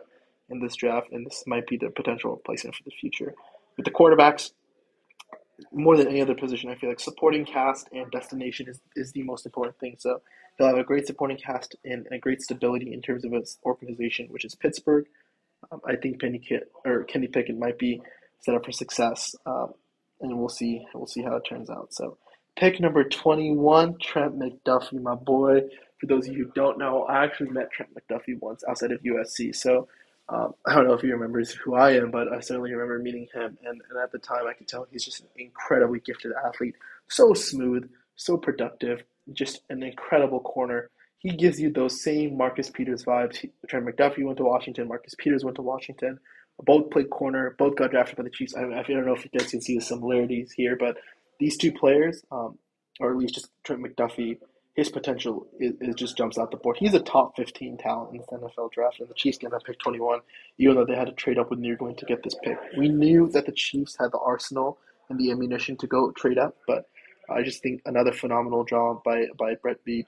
in 0.49 0.59
this 0.59 0.75
draft, 0.75 1.07
and 1.11 1.25
this 1.25 1.43
might 1.47 1.67
be 1.67 1.77
the 1.77 1.89
potential 1.89 2.31
replacement 2.31 2.75
for 2.75 2.83
the 2.83 2.91
future. 2.91 3.33
With 3.77 3.85
the 3.85 3.91
quarterbacks, 3.91 4.51
more 5.71 5.97
than 5.97 6.07
any 6.07 6.21
other 6.21 6.35
position, 6.35 6.69
I 6.69 6.75
feel 6.75 6.89
like 6.89 6.99
supporting 6.99 7.45
cast 7.45 7.89
and 7.91 8.09
destination 8.11 8.67
is, 8.67 8.79
is 8.95 9.11
the 9.11 9.23
most 9.23 9.45
important 9.45 9.77
thing. 9.79 9.95
So 9.99 10.21
they'll 10.57 10.67
have 10.67 10.77
a 10.77 10.83
great 10.83 11.07
supporting 11.07 11.37
cast 11.37 11.75
and 11.83 12.07
a 12.11 12.17
great 12.17 12.41
stability 12.41 12.93
in 12.93 13.01
terms 13.01 13.25
of 13.25 13.33
its 13.33 13.57
organization, 13.65 14.27
which 14.29 14.45
is 14.45 14.55
Pittsburgh. 14.55 15.05
Um, 15.71 15.81
I 15.85 15.95
think 15.95 16.21
Penny 16.21 16.39
Kit 16.39 16.71
or 16.85 17.03
Kenny 17.03 17.27
Pickett 17.27 17.57
might 17.57 17.77
be 17.77 18.01
set 18.41 18.55
up 18.55 18.65
for 18.65 18.71
success, 18.71 19.35
um, 19.45 19.73
and 20.21 20.37
we'll 20.37 20.49
see 20.49 20.85
we'll 20.93 21.07
see 21.07 21.21
how 21.21 21.35
it 21.35 21.43
turns 21.47 21.69
out. 21.69 21.93
So 21.93 22.17
pick 22.57 22.79
number 22.79 23.03
twenty 23.03 23.51
one, 23.51 23.97
Trent 24.01 24.39
McDuffie, 24.39 25.01
my 25.01 25.15
boy. 25.15 25.61
For 25.99 26.05
those 26.05 26.29
of 26.29 26.33
you 26.33 26.45
who 26.45 26.51
don't 26.55 26.77
know, 26.77 27.03
I 27.03 27.25
actually 27.25 27.49
met 27.49 27.71
Trent 27.71 27.91
McDuffie 27.93 28.39
once 28.39 28.63
outside 28.69 28.93
of 28.93 29.01
USC. 29.01 29.53
So 29.53 29.89
um, 30.31 30.53
I 30.65 30.75
don't 30.75 30.87
know 30.87 30.93
if 30.93 31.01
he 31.01 31.11
remembers 31.11 31.51
who 31.51 31.75
I 31.75 31.93
am, 31.93 32.11
but 32.11 32.31
I 32.31 32.39
certainly 32.39 32.71
remember 32.71 32.99
meeting 32.99 33.27
him. 33.33 33.57
And, 33.63 33.81
and 33.89 33.99
at 34.01 34.11
the 34.11 34.19
time, 34.19 34.47
I 34.47 34.53
could 34.53 34.67
tell 34.67 34.87
he's 34.91 35.05
just 35.05 35.21
an 35.21 35.27
incredibly 35.37 35.99
gifted 35.99 36.31
athlete. 36.45 36.75
So 37.07 37.33
smooth, 37.33 37.89
so 38.15 38.37
productive, 38.37 39.03
just 39.33 39.61
an 39.69 39.81
incredible 39.81 40.39
corner. 40.39 40.89
He 41.17 41.31
gives 41.31 41.59
you 41.59 41.71
those 41.71 42.03
same 42.03 42.37
Marcus 42.37 42.69
Peters 42.69 43.03
vibes. 43.03 43.43
Trent 43.67 43.85
McDuffie 43.85 44.23
went 44.23 44.37
to 44.37 44.43
Washington, 44.43 44.87
Marcus 44.87 45.15
Peters 45.17 45.43
went 45.43 45.55
to 45.55 45.63
Washington. 45.63 46.19
Both 46.61 46.91
played 46.91 47.09
corner, 47.09 47.55
both 47.57 47.75
got 47.77 47.91
drafted 47.91 48.17
by 48.17 48.23
the 48.23 48.29
Chiefs. 48.29 48.53
I, 48.55 48.63
I 48.63 48.83
don't 48.83 49.05
know 49.05 49.15
if 49.15 49.23
you 49.23 49.31
guys 49.37 49.49
can 49.49 49.61
see 49.61 49.75
the 49.75 49.81
similarities 49.81 50.51
here, 50.51 50.75
but 50.77 50.97
these 51.39 51.57
two 51.57 51.71
players, 51.71 52.21
um, 52.31 52.57
or 52.99 53.11
at 53.11 53.17
least 53.17 53.35
just 53.35 53.49
Trent 53.63 53.81
McDuffie, 53.81 54.37
his 54.79 54.89
potential 54.89 55.45
is, 55.59 55.73
is, 55.81 55.95
just 55.95 56.17
jumps 56.17 56.37
out 56.37 56.51
the 56.51 56.57
board. 56.57 56.77
He's 56.77 56.93
a 56.93 57.01
top 57.01 57.35
15 57.35 57.77
talent 57.77 58.11
in 58.13 58.17
this 58.17 58.27
NFL 58.27 58.71
draft, 58.71 58.99
and 58.99 59.09
the 59.09 59.13
Chiefs 59.13 59.37
get 59.37 59.51
him 59.51 59.59
pick 59.65 59.77
21, 59.79 60.21
even 60.57 60.75
though 60.75 60.85
they 60.85 60.95
had 60.95 61.07
to 61.07 61.11
trade 61.11 61.37
up 61.37 61.49
with 61.49 61.59
New 61.59 61.75
going 61.75 61.95
to 61.97 62.05
get 62.05 62.23
this 62.23 62.35
pick. 62.43 62.57
We 62.77 62.87
knew 62.87 63.29
that 63.29 63.45
the 63.45 63.51
Chiefs 63.51 63.97
had 63.99 64.11
the 64.11 64.19
arsenal 64.19 64.77
and 65.09 65.19
the 65.19 65.31
ammunition 65.31 65.75
to 65.77 65.87
go 65.87 66.11
trade 66.11 66.37
up, 66.37 66.55
but 66.65 66.89
I 67.29 67.43
just 67.43 67.61
think 67.61 67.81
another 67.85 68.13
phenomenal 68.13 68.63
job 68.63 69.03
by, 69.03 69.25
by 69.37 69.55
Brett 69.55 69.85
Veach, 69.85 70.05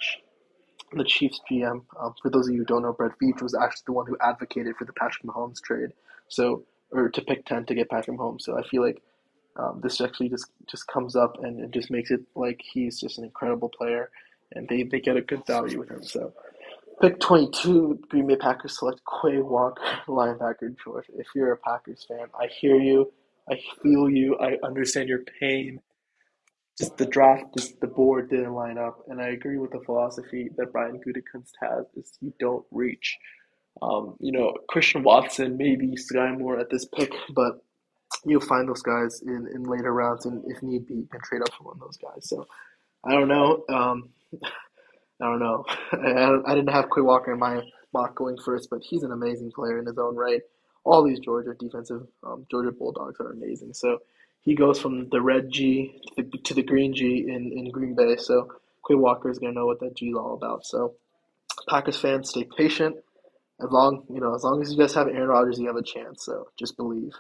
the 0.94 1.04
Chiefs 1.04 1.42
GM. 1.52 1.84
Um, 2.00 2.16
for 2.22 2.30
those 2.32 2.48
of 2.48 2.54
you 2.54 2.60
who 2.60 2.66
don't 2.66 2.84
know, 2.84 2.94
Brett 2.94 3.20
Veach 3.22 3.42
was 3.42 3.54
actually 3.54 3.84
the 3.88 3.94
one 3.94 4.08
who 4.08 4.18
advocated 4.22 4.76
for 4.78 4.86
the 4.86 4.94
Patrick 4.94 5.26
Mahomes 5.26 5.62
trade, 5.62 5.90
so 6.30 6.64
or 6.94 7.10
to 7.10 7.22
pick 7.22 7.46
10 7.46 7.66
to 7.66 7.76
get 7.76 7.90
Patrick 7.90 8.18
Mahomes. 8.18 8.42
So 8.42 8.58
I 8.58 8.68
feel 8.68 8.82
like 8.82 9.02
um, 9.58 9.80
this 9.84 10.00
actually 10.02 10.30
just 10.30 10.48
just 10.70 10.88
comes 10.88 11.16
up 11.16 11.38
and 11.44 11.60
it 11.60 11.72
just 11.72 11.92
makes 11.92 12.12
it 12.12 12.22
like 12.36 12.62
he's 12.74 13.00
just 13.00 13.18
an 13.18 13.26
incredible 13.26 13.70
player 13.70 14.10
and 14.54 14.68
they, 14.68 14.84
they 14.84 15.00
get 15.00 15.18
a 15.18 15.22
good 15.22 15.46
value 15.46 15.80
with 15.80 15.90
him. 15.90 16.04
So, 16.04 16.34
pick 17.02 17.20
22, 17.20 18.02
Green 18.10 18.28
Bay 18.28 18.36
Packers 18.36 18.78
select 18.78 19.02
Quay 19.22 19.38
Walker, 19.40 19.82
linebacker, 20.08 20.76
George. 20.84 21.06
If 21.18 21.28
you're 21.36 21.54
a 21.54 21.58
Packers 21.58 22.06
fan, 22.08 22.28
I 22.40 22.48
hear 22.48 22.76
you. 22.76 23.12
I 23.50 23.60
feel 23.82 24.10
you. 24.10 24.38
I 24.40 24.58
understand 24.64 25.10
your 25.10 25.24
pain. 25.40 25.82
Just 26.78 26.98
the 26.98 27.06
draft, 27.06 27.46
just 27.58 27.80
the 27.82 27.88
board 27.88 28.30
didn't 28.30 28.54
line 28.54 28.78
up, 28.78 29.04
and 29.08 29.22
I 29.22 29.30
agree 29.30 29.58
with 29.58 29.72
the 29.72 29.82
philosophy 29.82 30.50
that 30.58 30.72
Brian 30.72 31.00
Gutekunst 31.00 31.52
has: 31.62 31.86
is 31.96 32.18
you 32.22 32.34
don't 32.40 32.66
reach. 32.72 33.18
Um, 33.82 34.16
you 34.20 34.32
know, 34.32 34.56
Christian 34.68 35.04
Watson, 35.04 35.58
maybe 35.58 35.96
Skyy 35.96 36.38
Moore 36.38 36.60
at 36.60 36.70
this 36.70 36.86
pick, 36.86 37.12
but 37.36 37.62
you'll 38.26 38.42
find 38.42 38.68
those 38.68 38.82
guys 38.82 39.22
in, 39.22 39.48
in 39.54 39.64
later 39.64 39.94
rounds, 39.94 40.26
and 40.26 40.44
if 40.48 40.62
need 40.64 40.88
be, 40.88 40.96
you 40.96 41.08
can 41.12 41.22
trade 41.22 41.42
up 41.42 41.54
for 41.54 41.66
one 41.66 41.76
of 41.76 41.82
those 41.82 41.98
guys. 41.98 42.28
So 42.28 42.48
I 43.06 43.12
don't 43.12 43.28
know. 43.28 43.64
Um, 43.70 44.10
I 45.22 45.26
don't 45.26 45.40
know. 45.40 45.66
I, 45.94 46.52
I 46.52 46.56
didn't 46.56 46.72
have 46.72 46.86
Quay 46.96 47.02
Walker 47.02 47.34
in 47.34 47.40
my 47.40 47.62
mock 47.94 48.16
going 48.16 48.38
first, 48.38 48.70
but 48.70 48.82
he's 48.84 49.04
an 49.04 49.12
amazing 49.12 49.52
player 49.52 49.80
in 49.80 49.86
his 49.86 49.98
own 49.98 50.16
right. 50.16 50.42
All 50.84 51.04
these 51.04 51.20
Georgia 51.20 51.54
defensive 51.60 52.08
um, 52.26 52.46
Georgia 52.50 52.72
Bulldogs 52.72 53.20
are 53.20 53.32
amazing. 53.32 53.74
So 53.74 54.00
he 54.42 54.56
goes 54.56 54.80
from 54.80 55.10
the 55.10 55.22
red 55.22 55.52
G 55.52 56.02
to 56.18 56.24
the, 56.24 56.38
to 56.40 56.54
the 56.54 56.64
green 56.64 56.94
G 56.96 57.26
in, 57.28 57.52
in 57.56 57.72
Green 57.72 57.96
Bay. 57.96 58.16
So 58.18 58.48
Quay 58.88 58.96
Walker 58.96 59.30
is 59.30 59.40
going 59.40 59.54
to 59.54 59.60
know 59.60 59.68
what 59.68 59.80
that 59.82 59.96
G 59.96 60.08
is 60.08 60.16
all 60.16 60.34
about. 60.34 60.66
So 60.66 60.96
Packers 61.70 61.98
fans, 62.00 62.30
stay 62.30 62.46
patient. 62.58 62.98
As 63.62 63.70
long 63.72 64.04
you 64.10 64.20
know, 64.20 64.36
as 64.36 64.44
long 64.44 64.62
as 64.62 64.72
you 64.72 64.78
guys 64.78 64.94
have 64.96 65.08
Aaron 65.08 65.30
Rodgers, 65.30 65.60
you 65.60 65.68
have 65.68 65.76
a 65.78 65.84
chance. 65.84 66.26
So 66.26 66.48
just 66.60 66.78
believe. 66.78 67.14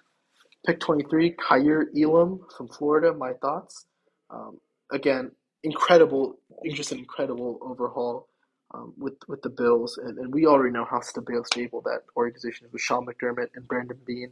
Pick 0.65 0.79
twenty 0.79 1.03
three, 1.09 1.35
Kaiir 1.35 1.87
Elam 1.97 2.41
from 2.57 2.67
Florida. 2.67 3.13
My 3.13 3.33
thoughts. 3.33 3.85
Um, 4.29 4.59
again, 4.91 5.31
incredible, 5.63 6.37
just 6.73 6.91
an 6.91 6.99
incredible 6.99 7.59
overhaul 7.61 8.27
um, 8.73 8.93
with 8.97 9.15
with 9.27 9.41
the 9.41 9.49
Bills, 9.49 9.97
and, 9.97 10.17
and 10.17 10.33
we 10.33 10.45
already 10.45 10.71
know 10.71 10.85
how 10.85 11.01
stable, 11.01 11.43
stable 11.43 11.81
that 11.81 12.01
organization 12.15 12.67
is 12.67 12.73
with 12.73 12.81
Sean 12.81 13.05
McDermott 13.05 13.49
and 13.55 13.67
Brandon 13.67 13.97
Beane, 14.05 14.31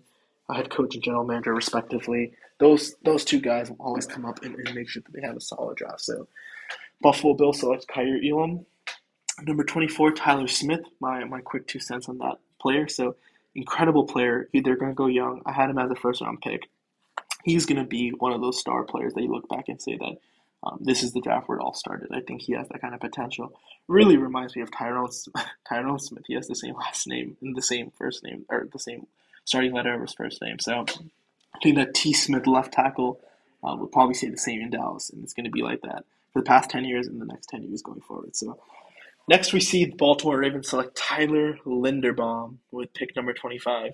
a 0.49 0.55
head 0.55 0.69
coach 0.69 0.95
and 0.95 1.03
general 1.03 1.25
manager 1.25 1.53
respectively. 1.53 2.33
Those 2.59 2.95
those 3.03 3.25
two 3.25 3.41
guys 3.41 3.69
will 3.69 3.77
always 3.79 4.05
come 4.05 4.25
up 4.25 4.43
and, 4.43 4.55
and 4.55 4.73
make 4.75 4.89
sure 4.89 5.01
that 5.05 5.13
they 5.13 5.25
have 5.25 5.35
a 5.35 5.41
solid 5.41 5.77
draft. 5.77 6.01
So, 6.01 6.27
Buffalo 7.01 7.33
Bills 7.33 7.59
select 7.59 7.87
Kaiir 7.87 8.19
Elam, 8.23 8.65
number 9.43 9.63
twenty 9.63 9.87
four 9.87 10.11
Tyler 10.11 10.47
Smith. 10.47 10.81
My 10.99 11.23
my 11.25 11.41
quick 11.41 11.67
two 11.67 11.79
cents 11.79 12.07
on 12.07 12.17
that 12.19 12.37
player. 12.61 12.87
So 12.87 13.15
incredible 13.55 14.05
player. 14.05 14.49
They're 14.53 14.77
going 14.77 14.91
to 14.91 14.95
go 14.95 15.07
young. 15.07 15.41
I 15.45 15.51
had 15.51 15.69
him 15.69 15.79
as 15.79 15.91
a 15.91 15.95
first 15.95 16.21
round 16.21 16.41
pick. 16.41 16.61
He's 17.43 17.65
going 17.65 17.81
to 17.81 17.87
be 17.87 18.09
one 18.09 18.33
of 18.33 18.41
those 18.41 18.59
star 18.59 18.83
players 18.83 19.13
that 19.13 19.21
you 19.21 19.31
look 19.31 19.47
back 19.49 19.69
and 19.69 19.81
say 19.81 19.97
that 19.97 20.17
um, 20.63 20.77
this 20.81 21.03
is 21.03 21.13
the 21.13 21.21
draft 21.21 21.47
where 21.47 21.57
it 21.57 21.61
all 21.61 21.73
started. 21.73 22.09
I 22.13 22.19
think 22.21 22.41
he 22.41 22.53
has 22.53 22.67
that 22.69 22.81
kind 22.81 22.93
of 22.93 22.99
potential. 22.99 23.53
Really 23.87 24.17
reminds 24.17 24.55
me 24.55 24.61
of 24.61 24.71
Tyron 24.71 25.09
Tyron 25.71 26.01
Smith. 26.01 26.23
He 26.27 26.35
has 26.35 26.47
the 26.47 26.55
same 26.55 26.75
last 26.75 27.07
name 27.07 27.37
and 27.41 27.55
the 27.55 27.61
same 27.61 27.91
first 27.97 28.23
name, 28.23 28.45
or 28.49 28.67
the 28.71 28.79
same 28.79 29.07
starting 29.45 29.73
letter 29.73 29.93
of 29.93 30.01
his 30.01 30.13
first 30.13 30.41
name. 30.41 30.59
So 30.59 30.85
I 31.55 31.59
think 31.63 31.75
that 31.77 31.93
T. 31.93 32.13
Smith 32.13 32.45
left 32.47 32.73
tackle 32.73 33.19
uh, 33.63 33.75
will 33.75 33.87
probably 33.87 34.13
stay 34.15 34.29
the 34.29 34.37
same 34.37 34.61
in 34.61 34.69
Dallas, 34.69 35.09
and 35.09 35.23
it's 35.23 35.33
going 35.33 35.45
to 35.45 35.51
be 35.51 35.61
like 35.63 35.81
that 35.81 36.05
for 36.33 36.39
the 36.41 36.45
past 36.45 36.69
ten 36.69 36.85
years 36.85 37.07
and 37.07 37.21
the 37.21 37.25
next 37.25 37.47
ten 37.47 37.63
years 37.63 37.81
going 37.81 38.01
forward. 38.01 38.35
So 38.35 38.59
next 39.27 39.53
we 39.53 39.59
see 39.61 39.85
the 39.85 39.95
Baltimore 39.95 40.37
Ravens 40.39 40.69
select 40.69 40.95
Tyler 40.95 41.57
Linderbaum 41.65 42.57
with 42.71 42.93
pick 42.93 43.15
number 43.15 43.33
twenty-five. 43.33 43.93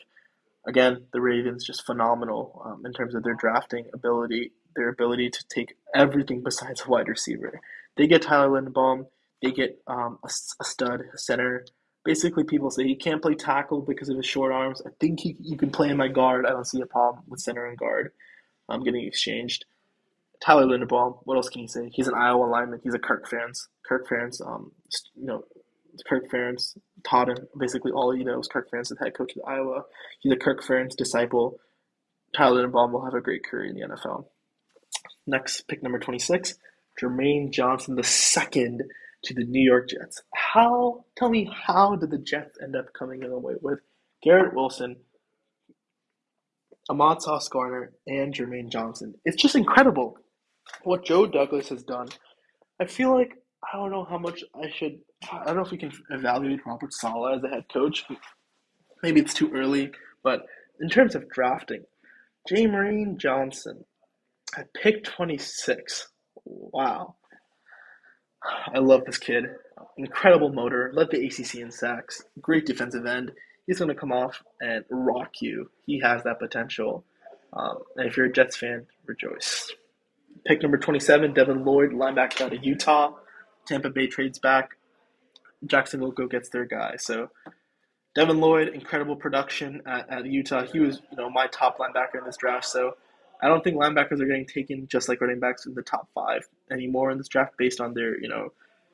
again, 0.67 1.05
the 1.13 1.21
Ravens 1.21 1.65
just 1.65 1.85
phenomenal 1.85 2.61
um, 2.65 2.85
in 2.85 2.93
terms 2.93 3.15
of 3.15 3.23
their 3.23 3.35
drafting 3.35 3.85
ability, 3.93 4.51
their 4.75 4.89
ability 4.89 5.29
to 5.29 5.47
take 5.47 5.75
everything 5.93 6.41
besides 6.43 6.83
a 6.85 6.89
wide 6.89 7.07
receiver. 7.07 7.59
They 7.97 8.07
get 8.07 8.21
Tyler 8.21 8.61
Linderbaum, 8.61 9.07
they 9.41 9.51
get 9.51 9.81
um, 9.87 10.19
a, 10.23 10.27
a, 10.27 10.63
stud 10.63 11.01
a 11.13 11.17
center. 11.17 11.65
Basically, 12.03 12.43
people 12.43 12.69
say 12.69 12.83
he 12.83 12.95
can't 12.95 13.21
play 13.21 13.35
tackle 13.35 13.81
because 13.81 14.09
of 14.09 14.17
his 14.17 14.25
short 14.25 14.51
arms. 14.51 14.81
I 14.85 14.89
think 14.99 15.19
he, 15.21 15.35
you 15.39 15.57
can 15.57 15.71
play 15.71 15.89
in 15.89 15.97
my 15.97 16.07
guard. 16.07 16.45
I 16.45 16.49
don't 16.49 16.67
see 16.67 16.81
a 16.81 16.85
problem 16.85 17.23
with 17.27 17.39
center 17.39 17.65
and 17.65 17.77
guard 17.77 18.11
um, 18.69 18.83
getting 18.83 19.05
exchanged. 19.05 19.65
Tyler 20.41 20.65
Linderbaum, 20.65 21.19
what 21.23 21.35
else 21.35 21.49
can 21.49 21.61
you 21.61 21.67
say? 21.67 21.89
He's 21.91 22.07
an 22.07 22.13
Iowa 22.13 22.45
lineman. 22.45 22.81
He's 22.83 22.93
a 22.93 22.99
Kirk 22.99 23.29
Ferentz. 23.29 23.67
Kirk 23.87 24.07
Ferentz, 24.07 24.45
um, 24.45 24.71
you 25.15 25.25
know, 25.25 25.45
Kirk 26.07 26.29
Ferentz 26.29 26.77
taught 27.03 27.29
him 27.29 27.37
basically 27.57 27.91
all 27.91 28.11
he 28.11 28.23
knows. 28.23 28.45
Is 28.45 28.47
Kirk 28.49 28.69
Ferentz, 28.69 28.89
the 28.89 29.03
head 29.03 29.13
coach 29.13 29.35
of 29.35 29.43
Iowa. 29.47 29.83
He's 30.19 30.33
a 30.33 30.37
Kirk 30.37 30.63
Ferentz 30.63 30.95
disciple. 30.95 31.59
Tyler 32.35 32.67
Linderbaum 32.67 32.91
will 32.91 33.05
have 33.05 33.13
a 33.13 33.21
great 33.21 33.45
career 33.45 33.69
in 33.69 33.75
the 33.75 33.95
NFL. 33.95 34.25
Next, 35.27 35.67
pick 35.67 35.81
number 35.81 35.99
26, 35.99 36.55
Jermaine 37.01 37.51
Johnson 37.51 37.95
the 37.95 38.03
second 38.03 38.83
to 39.23 39.33
the 39.33 39.43
New 39.43 39.63
York 39.63 39.89
Jets. 39.89 40.21
How, 40.33 41.05
tell 41.17 41.29
me, 41.29 41.49
how 41.51 41.95
did 41.95 42.11
the 42.11 42.19
Jets 42.19 42.57
end 42.61 42.75
up 42.75 42.93
coming 42.93 43.23
in 43.23 43.31
away 43.31 43.55
with 43.59 43.79
Garrett 44.23 44.53
Wilson, 44.53 44.97
Ahmad 46.89 47.21
Sauce 47.21 47.47
Gardner, 47.49 47.93
and 48.05 48.33
Jermaine 48.33 48.69
Johnson? 48.69 49.15
It's 49.25 49.41
just 49.41 49.55
incredible 49.55 50.19
what 50.83 51.05
Joe 51.05 51.25
Douglas 51.25 51.69
has 51.69 51.83
done. 51.83 52.09
I 52.79 52.85
feel 52.85 53.13
like 53.15 53.33
I 53.63 53.77
don't 53.77 53.91
know 53.91 54.05
how 54.05 54.19
much 54.19 54.43
I 54.53 54.69
should. 54.69 54.99
I 55.31 55.45
don't 55.45 55.55
know 55.55 55.63
if 55.63 55.71
we 55.71 55.77
can 55.77 55.91
evaluate 56.11 56.65
Robert 56.67 56.93
Saleh 56.93 57.37
as 57.37 57.43
a 57.43 57.47
head 57.47 57.65
coach. 57.73 58.05
Maybe 59.01 59.21
it's 59.21 59.33
too 59.33 59.51
early, 59.53 59.91
but 60.23 60.45
in 60.79 60.89
terms 60.89 61.15
of 61.15 61.29
drafting, 61.29 61.83
Jermaine 62.49 63.17
Johnson 63.17 63.85
at 64.57 64.73
pick 64.73 65.03
26. 65.03 66.07
Wow. 66.45 67.15
I 68.73 68.79
love 68.79 69.05
this 69.05 69.17
kid. 69.17 69.45
Incredible 69.97 70.51
motor. 70.51 70.91
Led 70.93 71.09
the 71.11 71.25
ACC 71.25 71.55
in 71.55 71.71
sacks. 71.71 72.23
Great 72.41 72.65
defensive 72.65 73.05
end. 73.05 73.31
He's 73.65 73.79
going 73.79 73.89
to 73.89 73.95
come 73.95 74.11
off 74.11 74.43
and 74.61 74.85
rock 74.89 75.41
you. 75.41 75.71
He 75.85 75.99
has 76.01 76.23
that 76.23 76.39
potential. 76.39 77.03
Um, 77.53 77.79
and 77.95 78.07
if 78.07 78.17
you're 78.17 78.27
a 78.27 78.31
Jets 78.31 78.55
fan, 78.55 78.85
rejoice. 79.05 79.71
Pick 80.45 80.61
number 80.61 80.77
27, 80.77 81.33
Devin 81.33 81.65
Lloyd, 81.65 81.91
linebacker 81.91 82.41
out 82.41 82.53
of 82.53 82.63
Utah. 82.63 83.13
Tampa 83.65 83.89
Bay 83.89 84.07
trades 84.07 84.37
back. 84.37 84.71
Jacksonville 85.65 86.11
go 86.11 86.27
gets 86.27 86.49
their 86.49 86.65
guy. 86.65 86.95
So 86.97 87.29
Devin 88.13 88.39
Lloyd, 88.39 88.67
incredible 88.69 89.15
production 89.15 89.81
at, 89.87 90.09
at 90.09 90.25
Utah. 90.25 90.65
He 90.65 90.79
was, 90.79 91.01
you 91.11 91.17
know, 91.17 91.29
my 91.29 91.47
top 91.47 91.79
linebacker 91.79 92.19
in 92.19 92.25
this 92.25 92.37
draft. 92.37 92.65
So 92.65 92.95
I 93.41 93.47
don't 93.47 93.63
think 93.63 93.77
linebackers 93.77 94.21
are 94.21 94.25
getting 94.25 94.45
taken 94.45 94.87
just 94.87 95.09
like 95.09 95.21
running 95.21 95.39
backs 95.39 95.65
in 95.65 95.73
the 95.73 95.81
top 95.81 96.07
five 96.13 96.47
anymore 96.71 97.11
in 97.11 97.17
this 97.17 97.27
draft 97.27 97.57
based 97.57 97.81
on 97.81 97.93
their, 97.93 98.19
you 98.19 98.27
know, 98.27 98.53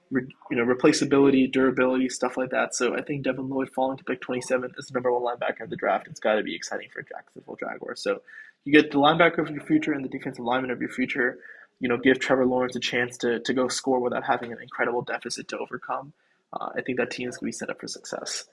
re, 0.09 0.23
you 0.49 0.57
know, 0.57 0.65
replaceability, 0.65 1.51
durability, 1.51 2.09
stuff 2.09 2.37
like 2.37 2.49
that. 2.49 2.75
So 2.75 2.95
I 2.95 3.01
think 3.01 3.23
Devin 3.23 3.49
Lloyd 3.49 3.69
falling 3.69 3.97
to 3.97 4.03
pick 4.03 4.21
27 4.21 4.73
as 4.77 4.87
the 4.87 4.93
number 4.93 5.11
one 5.11 5.23
linebacker 5.23 5.61
in 5.61 5.69
the 5.69 5.75
draft. 5.75 6.07
It's 6.07 6.19
got 6.19 6.35
to 6.35 6.43
be 6.43 6.55
exciting 6.55 6.89
for 6.91 7.01
Jacksonville 7.01 7.57
Jaguars. 7.59 8.01
So 8.01 8.21
you 8.65 8.73
get 8.73 8.91
the 8.91 8.97
linebacker 8.97 9.39
of 9.39 9.49
your 9.49 9.63
future 9.63 9.93
and 9.93 10.03
the 10.03 10.09
defensive 10.09 10.43
lineman 10.43 10.71
of 10.71 10.81
your 10.81 10.91
future 10.91 11.39
you 11.81 11.89
know, 11.89 11.97
give 11.97 12.19
Trevor 12.19 12.45
Lawrence 12.45 12.75
a 12.75 12.79
chance 12.79 13.17
to, 13.17 13.39
to 13.39 13.53
go 13.53 13.67
score 13.67 13.99
without 13.99 14.23
having 14.23 14.53
an 14.53 14.59
incredible 14.61 15.01
deficit 15.01 15.47
to 15.49 15.57
overcome. 15.57 16.13
Uh, 16.53 16.69
I 16.75 16.81
think 16.81 16.99
that 16.99 17.09
team 17.09 17.27
is 17.27 17.37
going 17.37 17.51
to 17.51 17.55
be 17.55 17.57
set 17.57 17.69
up 17.71 17.81
for 17.81 17.87
success. 17.87 18.45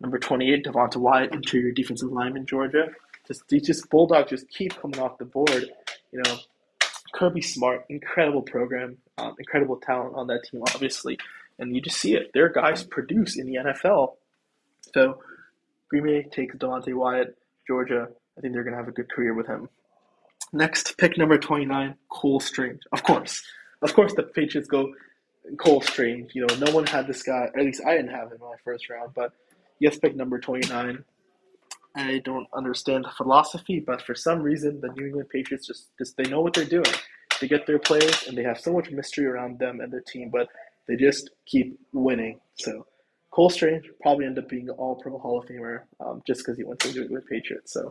Number 0.00 0.18
28, 0.18 0.64
Devonte 0.64 0.96
Wyatt, 0.96 1.34
interior 1.34 1.72
defensive 1.72 2.12
lineman, 2.12 2.46
Georgia. 2.46 2.90
Just, 3.26 3.48
just 3.48 3.90
Bulldogs 3.90 4.30
just 4.30 4.48
keep 4.48 4.74
coming 4.80 5.00
off 5.00 5.18
the 5.18 5.24
board. 5.24 5.70
You 6.12 6.22
know, 6.22 6.36
Kirby 7.14 7.42
Smart, 7.42 7.84
incredible 7.88 8.42
program, 8.42 8.98
um, 9.18 9.34
incredible 9.38 9.76
talent 9.76 10.14
on 10.14 10.26
that 10.28 10.44
team, 10.44 10.62
obviously. 10.74 11.18
And 11.58 11.74
you 11.74 11.80
just 11.80 11.98
see 11.98 12.14
it. 12.14 12.32
Their 12.34 12.48
guys 12.48 12.84
produce 12.84 13.38
in 13.38 13.46
the 13.46 13.56
NFL. 13.56 14.14
So 14.94 15.20
Green 15.88 16.04
Bay 16.04 16.22
takes 16.24 16.54
Devonte 16.56 16.94
Wyatt, 16.94 17.36
Georgia. 17.66 18.08
I 18.36 18.40
think 18.40 18.52
they're 18.52 18.64
going 18.64 18.72
to 18.74 18.78
have 18.78 18.88
a 18.88 18.92
good 18.92 19.10
career 19.10 19.34
with 19.34 19.46
him. 19.46 19.68
Next, 20.52 20.96
pick 20.98 21.16
number 21.18 21.38
29, 21.38 21.96
Cole 22.08 22.40
Strange. 22.40 22.80
Of 22.92 23.02
course. 23.02 23.42
Of 23.82 23.94
course, 23.94 24.14
the 24.14 24.22
Patriots 24.22 24.68
go 24.68 24.92
Cole 25.58 25.80
Strange. 25.80 26.34
You 26.34 26.46
know, 26.46 26.54
no 26.56 26.72
one 26.72 26.86
had 26.86 27.06
this 27.06 27.22
guy, 27.22 27.48
at 27.56 27.64
least 27.64 27.82
I 27.86 27.96
didn't 27.96 28.10
have 28.10 28.28
him 28.28 28.34
in 28.34 28.40
my 28.40 28.56
first 28.64 28.88
round, 28.88 29.12
but 29.14 29.32
yes, 29.78 29.98
pick 29.98 30.14
number 30.14 30.38
29. 30.38 31.04
I 31.96 32.18
don't 32.24 32.46
understand 32.54 33.04
the 33.04 33.10
philosophy, 33.16 33.80
but 33.80 34.02
for 34.02 34.14
some 34.14 34.42
reason, 34.42 34.80
the 34.80 34.88
New 34.88 35.06
England 35.06 35.30
Patriots 35.30 35.66
just, 35.66 35.90
just 35.98 36.16
they 36.16 36.24
know 36.24 36.42
what 36.42 36.52
they're 36.52 36.64
doing. 36.64 36.84
They 37.40 37.48
get 37.48 37.66
their 37.66 37.78
players, 37.78 38.26
and 38.26 38.36
they 38.36 38.42
have 38.42 38.60
so 38.60 38.72
much 38.72 38.90
mystery 38.90 39.26
around 39.26 39.58
them 39.58 39.80
and 39.80 39.92
their 39.92 40.02
team, 40.02 40.30
but 40.30 40.48
they 40.88 40.96
just 40.96 41.30
keep 41.46 41.78
winning. 41.92 42.40
So 42.54 42.86
Cole 43.30 43.50
Strange 43.50 43.84
probably 44.00 44.26
end 44.26 44.38
up 44.38 44.48
being 44.48 44.68
All 44.70 44.96
Pro 44.96 45.18
Hall 45.18 45.40
of 45.40 45.46
Famer 45.46 45.82
um, 46.00 46.22
just 46.26 46.40
because 46.40 46.56
he 46.56 46.64
went 46.64 46.80
to 46.80 46.88
the 46.88 46.94
New 46.94 47.02
England 47.02 47.24
Patriots. 47.30 47.72
So 47.72 47.90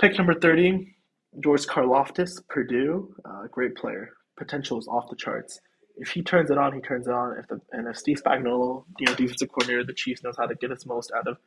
pick 0.00 0.16
number 0.16 0.34
30, 0.34 0.94
George 1.42 1.66
Karlaftis, 1.66 2.30
Purdue, 2.48 3.14
uh, 3.24 3.46
great 3.50 3.74
player. 3.76 4.10
Potential 4.36 4.78
is 4.78 4.88
off 4.88 5.10
the 5.10 5.16
charts. 5.16 5.60
If 5.96 6.10
he 6.10 6.22
turns 6.22 6.50
it 6.50 6.58
on, 6.58 6.72
he 6.72 6.80
turns 6.80 7.08
it 7.08 7.12
on. 7.12 7.36
If 7.38 7.48
the 7.48 7.60
and 7.72 7.88
if 7.88 7.98
Steve 7.98 8.22
Spagnuolo, 8.22 8.84
you 8.98 9.06
know, 9.06 9.14
defensive 9.14 9.48
coordinator 9.48 9.84
the 9.84 9.92
Chiefs, 9.92 10.22
knows 10.22 10.36
how 10.38 10.46
to 10.46 10.54
get 10.54 10.70
its 10.70 10.86
most 10.86 11.10
out 11.16 11.26
of 11.26 11.38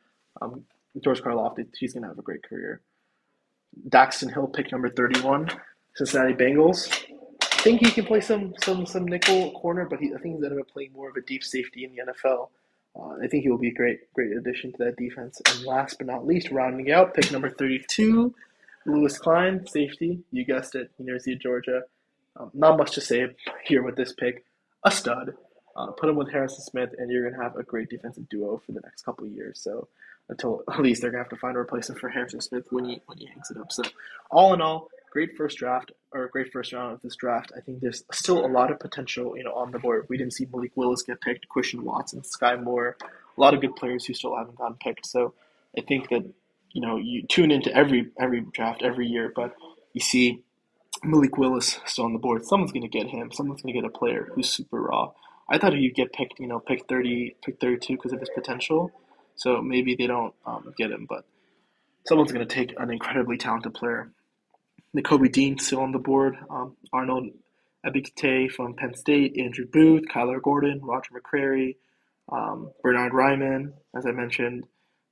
um, 0.42 0.64
George 1.00 1.22
Karlaftis, 1.22 1.68
he's 1.78 1.94
gonna 1.94 2.08
have 2.08 2.18
a 2.18 2.22
great 2.22 2.42
career. 2.42 2.80
Daxton 3.88 4.32
Hill, 4.32 4.48
pick 4.48 4.70
number 4.72 4.88
thirty-one, 4.90 5.50
Cincinnati 5.94 6.34
Bengals. 6.34 7.04
I 7.42 7.62
think 7.62 7.80
he 7.80 7.90
can 7.92 8.04
play 8.04 8.20
some 8.20 8.54
some 8.62 8.86
some 8.86 9.06
nickel 9.06 9.52
corner, 9.52 9.86
but 9.88 10.00
he, 10.00 10.08
I 10.08 10.18
think 10.18 10.36
he's 10.36 10.44
ended 10.44 10.58
up 10.58 10.68
playing 10.68 10.92
more 10.92 11.08
of 11.08 11.16
a 11.16 11.22
deep 11.22 11.44
safety 11.44 11.84
in 11.84 11.92
the 11.92 12.12
NFL. 12.12 12.48
Uh, 12.94 13.24
I 13.24 13.28
think 13.28 13.44
he 13.44 13.50
will 13.50 13.58
be 13.58 13.68
a 13.68 13.74
great 13.74 14.12
great 14.12 14.36
addition 14.36 14.72
to 14.72 14.78
that 14.84 14.96
defense. 14.96 15.40
And 15.48 15.64
last 15.64 15.98
but 15.98 16.06
not 16.06 16.26
least, 16.26 16.50
rounding 16.50 16.90
out, 16.90 17.14
pick 17.14 17.30
number 17.32 17.50
thirty-two. 17.50 18.34
Lewis 18.84 19.18
Klein, 19.18 19.66
safety. 19.66 20.20
You 20.32 20.44
guessed 20.44 20.74
it, 20.74 20.90
University 20.98 21.34
of 21.34 21.40
Georgia. 21.40 21.82
Um, 22.36 22.50
not 22.54 22.76
much 22.78 22.92
to 22.92 23.00
say 23.00 23.26
here 23.64 23.82
with 23.82 23.96
this 23.96 24.12
pick. 24.12 24.44
A 24.84 24.90
stud. 24.90 25.34
Uh, 25.76 25.86
put 25.92 26.08
him 26.10 26.16
with 26.16 26.30
Harrison 26.30 26.60
Smith, 26.60 26.90
and 26.98 27.10
you're 27.10 27.22
going 27.22 27.34
to 27.34 27.42
have 27.42 27.56
a 27.56 27.62
great 27.62 27.88
defensive 27.88 28.28
duo 28.28 28.60
for 28.64 28.72
the 28.72 28.80
next 28.80 29.02
couple 29.02 29.26
years. 29.26 29.60
So 29.62 29.88
until 30.28 30.62
at 30.72 30.80
least 30.80 31.02
they're 31.02 31.10
to 31.10 31.18
have 31.18 31.28
to 31.30 31.36
find 31.36 31.56
a 31.56 31.60
replacement 31.60 32.00
for 32.00 32.08
Harrison 32.08 32.40
Smith 32.40 32.64
when 32.70 32.84
he 32.84 33.02
when 33.06 33.18
he 33.18 33.26
hangs 33.26 33.50
it 33.50 33.56
up. 33.58 33.72
So 33.72 33.82
all 34.30 34.54
in 34.54 34.60
all, 34.60 34.88
great 35.10 35.36
first 35.36 35.58
draft 35.58 35.92
or 36.12 36.28
great 36.28 36.52
first 36.52 36.72
round 36.72 36.94
of 36.94 37.02
this 37.02 37.16
draft. 37.16 37.52
I 37.56 37.60
think 37.60 37.80
there's 37.80 38.04
still 38.12 38.44
a 38.44 38.48
lot 38.48 38.70
of 38.70 38.78
potential, 38.80 39.36
you 39.36 39.44
know, 39.44 39.54
on 39.54 39.70
the 39.70 39.78
board. 39.78 40.06
We 40.08 40.18
didn't 40.18 40.34
see 40.34 40.46
Malik 40.52 40.72
Willis 40.74 41.02
get 41.02 41.20
picked, 41.20 41.48
Christian 41.48 41.84
Watson, 41.84 42.22
Skyy 42.22 42.62
Moore, 42.62 42.96
a 43.36 43.40
lot 43.40 43.54
of 43.54 43.60
good 43.60 43.76
players 43.76 44.04
who 44.04 44.14
still 44.14 44.36
haven't 44.36 44.56
gotten 44.56 44.76
picked. 44.76 45.06
So 45.06 45.34
I 45.76 45.80
think 45.82 46.08
that 46.10 46.24
you 46.72 46.80
know, 46.80 46.96
you 46.96 47.22
tune 47.26 47.50
into 47.50 47.74
every 47.74 48.10
every 48.18 48.40
draft 48.52 48.82
every 48.82 49.06
year, 49.06 49.32
but 49.34 49.54
you 49.92 50.00
see 50.00 50.42
Malik 51.04 51.36
Willis 51.36 51.78
still 51.84 52.04
on 52.04 52.12
the 52.12 52.18
board. 52.18 52.44
Someone's 52.44 52.72
to 52.72 52.88
get 52.88 53.08
him. 53.08 53.30
Someone's 53.32 53.62
to 53.62 53.72
get 53.72 53.84
a 53.84 53.90
player 53.90 54.28
who's 54.34 54.48
super 54.48 54.80
raw. 54.80 55.12
I 55.48 55.58
thought 55.58 55.74
he'd 55.74 55.94
get 55.94 56.12
picked, 56.12 56.40
you 56.40 56.46
know, 56.46 56.60
pick 56.60 56.88
30, 56.88 57.36
pick 57.44 57.60
32 57.60 57.96
because 57.96 58.12
of 58.12 58.20
his 58.20 58.30
potential. 58.30 58.90
So 59.42 59.60
maybe 59.60 59.96
they 59.96 60.06
don't 60.06 60.32
um, 60.46 60.72
get 60.78 60.92
him, 60.92 61.06
but 61.08 61.24
someone's 62.06 62.30
going 62.30 62.46
to 62.46 62.54
take 62.54 62.74
an 62.78 62.92
incredibly 62.92 63.36
talented 63.36 63.74
player. 63.74 64.12
Nakobe 64.96 65.32
Dean 65.32 65.58
still 65.58 65.80
on 65.80 65.90
the 65.90 65.98
board. 65.98 66.36
Um, 66.48 66.76
Arnold 66.92 67.30
Ebiketie 67.84 68.52
from 68.52 68.74
Penn 68.74 68.94
State, 68.94 69.36
Andrew 69.36 69.66
Booth, 69.66 70.04
Kyler 70.14 70.40
Gordon, 70.40 70.80
Roger 70.80 71.10
McCreary, 71.14 71.74
um, 72.30 72.70
Bernhard 72.84 73.12
Raimann, 73.12 73.72
as 73.96 74.06
I 74.06 74.12
mentioned, 74.12 74.64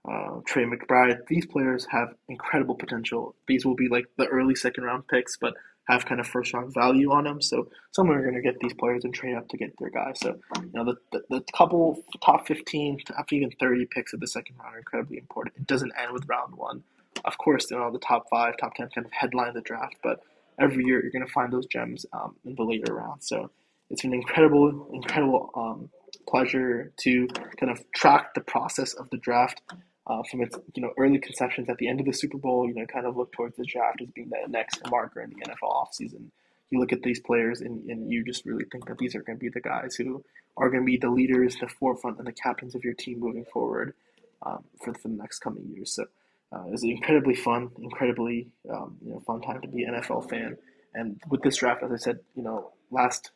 uh, 0.09 0.41
Trey 0.47 0.65
McBride. 0.65 1.27
These 1.27 1.47
players 1.47 1.89
have 1.91 2.15
incredible 2.29 2.77
potential. 2.77 3.35
These 3.49 3.67
will 3.67 3.75
be 3.75 3.89
like 3.89 4.07
the 4.17 4.27
early 4.27 4.55
second 4.55 4.85
round 4.85 5.09
picks, 5.09 5.37
but 5.39 5.55
have 5.91 6.07
kind 6.07 6.21
of 6.21 6.27
first 6.27 6.53
round 6.55 6.73
value 6.73 7.11
on 7.11 7.25
them. 7.25 7.41
So 7.43 7.69
someone 7.93 8.17
are 8.17 8.23
going 8.23 8.35
to 8.35 8.43
get 8.43 8.59
these 8.61 8.75
players 8.75 9.05
and 9.05 9.13
trade 9.13 9.37
up 9.37 9.49
to 9.49 9.57
get 9.57 9.73
their 9.79 9.91
guys. 9.91 10.19
So 10.21 10.39
you 10.63 10.71
know 10.73 10.85
the, 10.85 10.97
the, 11.13 11.23
the 11.31 11.45
couple 11.57 12.03
top 12.25 12.47
fifteen, 12.47 12.99
top 12.99 13.33
even 13.33 13.51
thirty 13.59 13.87
picks 13.87 14.13
of 14.13 14.21
the 14.21 14.27
second 14.27 14.57
round 14.61 14.75
are 14.75 14.79
incredibly 14.79 15.19
important. 15.19 15.57
It 15.57 15.67
doesn't 15.67 15.93
end 16.01 16.13
with 16.13 16.29
round 16.29 16.55
one. 16.55 16.83
Of 17.25 17.39
course, 17.39 17.71
you 17.71 17.79
know 17.79 17.91
the 17.91 17.99
top 17.99 18.27
five, 18.31 18.55
top 18.59 18.75
ten 18.75 18.89
kind 18.95 19.07
of 19.07 19.13
headline 19.13 19.55
the 19.55 19.61
draft, 19.61 19.97
but 20.03 20.21
every 20.59 20.85
year 20.85 21.01
you're 21.03 21.11
going 21.11 21.27
to 21.27 21.33
find 21.33 21.53
those 21.53 21.67
gems 21.67 22.07
um, 22.13 22.37
in 22.45 22.55
the 22.55 22.63
later 22.63 22.95
rounds. 22.95 23.29
So 23.29 23.51
it's 23.89 24.05
an 24.05 24.15
incredible, 24.15 24.89
incredible 24.93 25.51
um, 25.57 25.89
pleasure 26.29 26.93
to 27.01 27.27
kind 27.59 27.73
of 27.73 27.83
track 27.93 28.35
the 28.35 28.41
process 28.41 28.93
of 28.95 29.09
the 29.11 29.17
draft 29.17 29.63
uh, 30.07 30.23
from 30.31 30.43
its 30.43 30.57
you 30.75 30.83
know 30.83 30.93
early 30.99 31.19
conceptions 31.19 31.69
at 31.69 31.79
the 31.79 31.89
end 31.89 32.01
of 32.01 32.07
the 32.07 32.13
Super 32.13 32.39
Bowl, 32.39 32.67
you 32.67 32.75
know, 32.75 32.87
kind 32.87 33.07
of 33.07 33.17
look 33.17 33.33
towards 33.33 33.57
the 33.57 33.65
draft 33.65 34.01
as 34.03 34.09
being 34.11 34.31
that 34.31 34.51
next 34.51 34.81
marker 34.91 35.21
in 35.21 35.31
the 35.31 35.37
NFL 35.37 35.71
offseason. 35.71 36.31
You 36.71 36.79
look 36.79 36.93
at 36.93 37.03
these 37.03 37.21
players 37.21 37.61
and, 37.61 37.89
and 37.91 38.13
you 38.13 38.25
just 38.25 38.47
really 38.47 38.65
think 38.71 38.87
that 38.87 38.99
these 38.99 39.15
are 39.15 39.23
going 39.23 39.39
to 39.39 39.41
be 39.41 39.49
the 39.49 39.61
guys 39.61 39.97
who 39.97 40.25
are 40.57 40.71
going 40.71 40.83
to 40.83 40.87
be 40.87 40.97
the 40.97 41.11
leaders, 41.11 41.57
the 41.61 41.67
forefront, 41.67 42.19
and 42.19 42.27
the 42.27 42.33
captains 42.33 42.75
of 42.75 42.85
your 42.85 42.95
team 42.95 43.19
moving 43.19 43.45
forward 43.53 43.95
um, 44.43 44.65
for, 44.83 44.95
for 44.95 45.09
the 45.09 45.15
next 45.15 45.41
coming 45.41 45.69
years. 45.75 45.95
So 45.95 46.05
uh, 46.53 46.65
it 46.67 46.71
was 46.71 46.85
incredibly 46.85 47.35
fun, 47.35 47.71
incredibly 47.81 48.49
um, 48.73 48.97
you 49.05 49.13
know 49.13 49.21
fun 49.21 49.41
time 49.41 49.61
to 49.63 49.69
be 49.69 49.85
an 49.85 49.95
NFL 49.95 50.29
fan. 50.29 50.57
And 50.95 51.21
with 51.29 51.43
this 51.43 51.57
draft, 51.57 51.83
as 51.83 51.93
I 51.93 51.97
said, 51.97 52.21
you 52.35 52.43
know, 52.43 52.73
last 52.91 53.31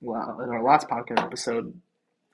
well, 0.00 0.40
in 0.42 0.50
our 0.50 0.62
last 0.62 0.88
podcast 0.88 1.24
episode, 1.24 1.80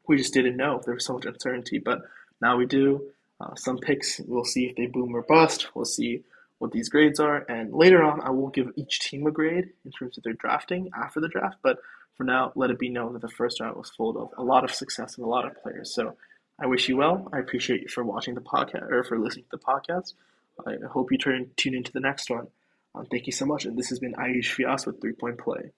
we 0.06 0.16
just 0.16 0.32
didn't 0.32 0.56
know 0.56 0.80
there 0.84 0.94
was 0.94 1.04
so 1.04 1.14
much 1.14 1.26
uncertainty, 1.26 1.78
but 1.78 2.00
now 2.40 2.56
we 2.56 2.66
do. 2.66 3.10
Uh, 3.40 3.54
some 3.54 3.78
picks, 3.78 4.20
we'll 4.26 4.44
see 4.44 4.66
if 4.66 4.76
they 4.76 4.86
boom 4.86 5.14
or 5.14 5.22
bust. 5.22 5.68
We'll 5.74 5.84
see 5.84 6.24
what 6.58 6.72
these 6.72 6.88
grades 6.88 7.20
are, 7.20 7.44
and 7.48 7.72
later 7.72 8.02
on, 8.02 8.20
I 8.20 8.30
will 8.30 8.48
give 8.48 8.72
each 8.74 8.98
team 8.98 9.26
a 9.26 9.30
grade 9.30 9.70
in 9.84 9.92
terms 9.92 10.18
of 10.18 10.24
their 10.24 10.32
drafting 10.32 10.90
after 11.00 11.20
the 11.20 11.28
draft. 11.28 11.58
But 11.62 11.78
for 12.16 12.24
now, 12.24 12.50
let 12.56 12.70
it 12.70 12.80
be 12.80 12.88
known 12.88 13.12
that 13.12 13.22
the 13.22 13.28
first 13.28 13.60
round 13.60 13.76
was 13.76 13.90
full 13.90 14.20
of 14.20 14.30
a 14.36 14.42
lot 14.42 14.64
of 14.64 14.74
success 14.74 15.16
and 15.16 15.24
a 15.24 15.28
lot 15.28 15.46
of 15.46 15.62
players. 15.62 15.94
So 15.94 16.16
I 16.58 16.66
wish 16.66 16.88
you 16.88 16.96
well. 16.96 17.28
I 17.32 17.38
appreciate 17.38 17.82
you 17.82 17.88
for 17.88 18.02
watching 18.02 18.34
the 18.34 18.40
podcast 18.40 18.90
or 18.90 19.04
for 19.04 19.18
listening 19.18 19.44
to 19.44 19.56
the 19.56 19.58
podcast. 19.58 20.14
I 20.66 20.74
hope 20.90 21.12
you 21.12 21.18
turn 21.18 21.50
tune 21.56 21.74
into 21.74 21.92
the 21.92 22.00
next 22.00 22.28
one. 22.28 22.48
Um, 22.94 23.06
thank 23.06 23.26
you 23.26 23.32
so 23.32 23.46
much. 23.46 23.64
And 23.64 23.78
this 23.78 23.90
has 23.90 24.00
been 24.00 24.14
Ayush 24.14 24.58
Vyas 24.58 24.84
with 24.84 25.00
Three 25.00 25.12
Point 25.12 25.38
Play. 25.38 25.70